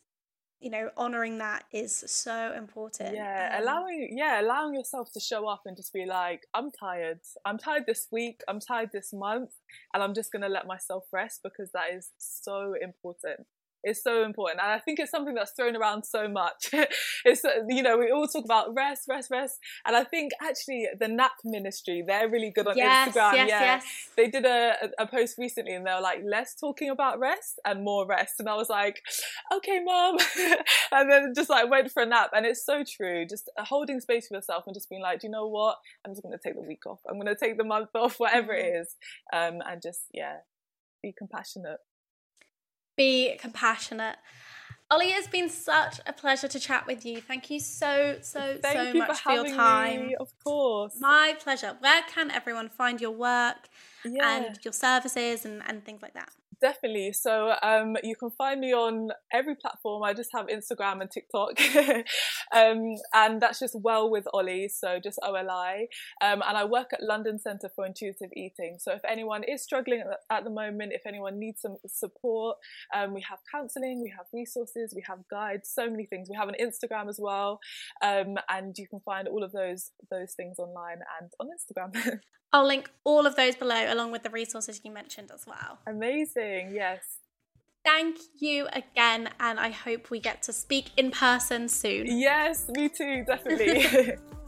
[0.61, 3.14] you know honoring that is so important.
[3.14, 7.21] Yeah um, allowing yeah allowing yourself to show up and just be like i'm tired.
[7.47, 8.43] I'm tired this week.
[8.49, 9.53] I'm tired this month
[9.95, 13.47] and i'm just going to let myself rest because that is so important
[13.85, 14.61] is so important.
[14.62, 16.70] And I think it's something that's thrown around so much.
[17.24, 19.59] it's, you know, we all talk about rest, rest, rest.
[19.87, 23.35] And I think actually the nap ministry, they're really good on yes, Instagram.
[23.35, 23.61] Yes, yeah.
[23.61, 23.85] Yes.
[24.16, 27.85] They did a, a post recently and they were like, less talking about rest and
[27.85, 28.35] more rest.
[28.39, 29.01] And I was like,
[29.55, 30.18] okay, mom.
[30.93, 32.31] and then just like went for a nap.
[32.35, 33.26] And it's so true.
[33.26, 35.76] Just holding space for yourself and just being like, do you know what?
[36.05, 37.01] I'm just going to take the week off.
[37.09, 38.76] I'm going to take the month off, whatever mm-hmm.
[38.76, 38.97] it is.
[39.33, 40.39] Um, and just, yeah,
[41.03, 41.78] be compassionate
[43.01, 44.16] be compassionate.
[44.90, 47.20] Ollie, it's been such a pleasure to chat with you.
[47.20, 50.09] Thank you so, so, Thank so much for, for your time.
[50.09, 50.96] Me, of course.
[51.01, 51.76] My pleasure.
[51.78, 53.68] Where can everyone find your work
[54.05, 54.36] yeah.
[54.36, 56.30] and your services and, and things like that?
[56.61, 57.13] Definitely.
[57.13, 60.03] So um, you can find me on every platform.
[60.03, 61.61] I just have Instagram and TikTok,
[62.55, 64.69] um, and that's just Well with Ollie.
[64.69, 65.87] So just O L I.
[66.23, 68.77] Um, and I work at London Centre for Intuitive Eating.
[68.79, 72.57] So if anyone is struggling at the moment, if anyone needs some support,
[72.95, 76.29] um, we have counselling, we have resources, we have guides, so many things.
[76.31, 77.61] We have an Instagram as well,
[78.03, 82.21] um, and you can find all of those those things online and on Instagram.
[82.53, 85.79] I'll link all of those below along with the resources you mentioned as well.
[85.87, 87.01] Amazing, yes.
[87.84, 92.07] Thank you again, and I hope we get to speak in person soon.
[92.07, 94.16] Yes, me too, definitely.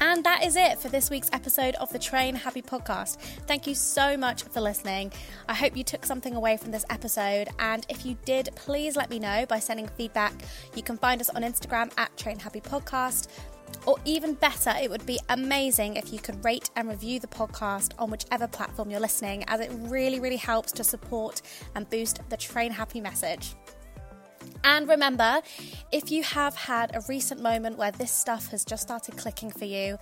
[0.00, 3.16] And that is it for this week's episode of the Train Happy podcast.
[3.46, 5.12] Thank you so much for listening.
[5.48, 7.48] I hope you took something away from this episode.
[7.58, 10.34] And if you did, please let me know by sending feedback.
[10.76, 13.28] You can find us on Instagram at Train Happy Podcast.
[13.86, 17.92] Or even better, it would be amazing if you could rate and review the podcast
[17.98, 21.42] on whichever platform you're listening, as it really, really helps to support
[21.74, 23.54] and boost the Train Happy message.
[24.64, 25.42] And remember,
[25.92, 29.66] if you have had a recent moment where this stuff has just started clicking for
[29.66, 29.98] you,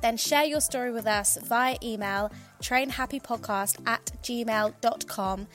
[0.00, 5.46] then share your story with us via email trainhappypodcast at gmail.com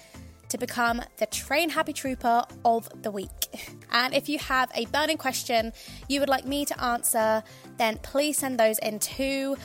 [0.52, 3.30] to become the Train Happy Trooper of the week.
[3.92, 5.72] And if you have a burning question
[6.10, 7.42] you would like me to answer,
[7.78, 9.56] then please send those in too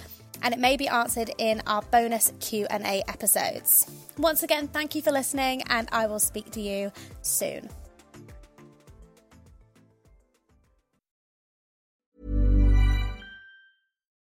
[0.42, 3.90] and it may be answered in our bonus Q&A episodes.
[4.16, 7.68] Once again, thank you for listening and I will speak to you soon.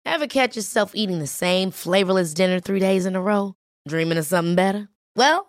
[0.05, 3.55] Ever catch yourself eating the same flavorless dinner 3 days in a row,
[3.87, 4.89] dreaming of something better?
[5.15, 5.48] Well,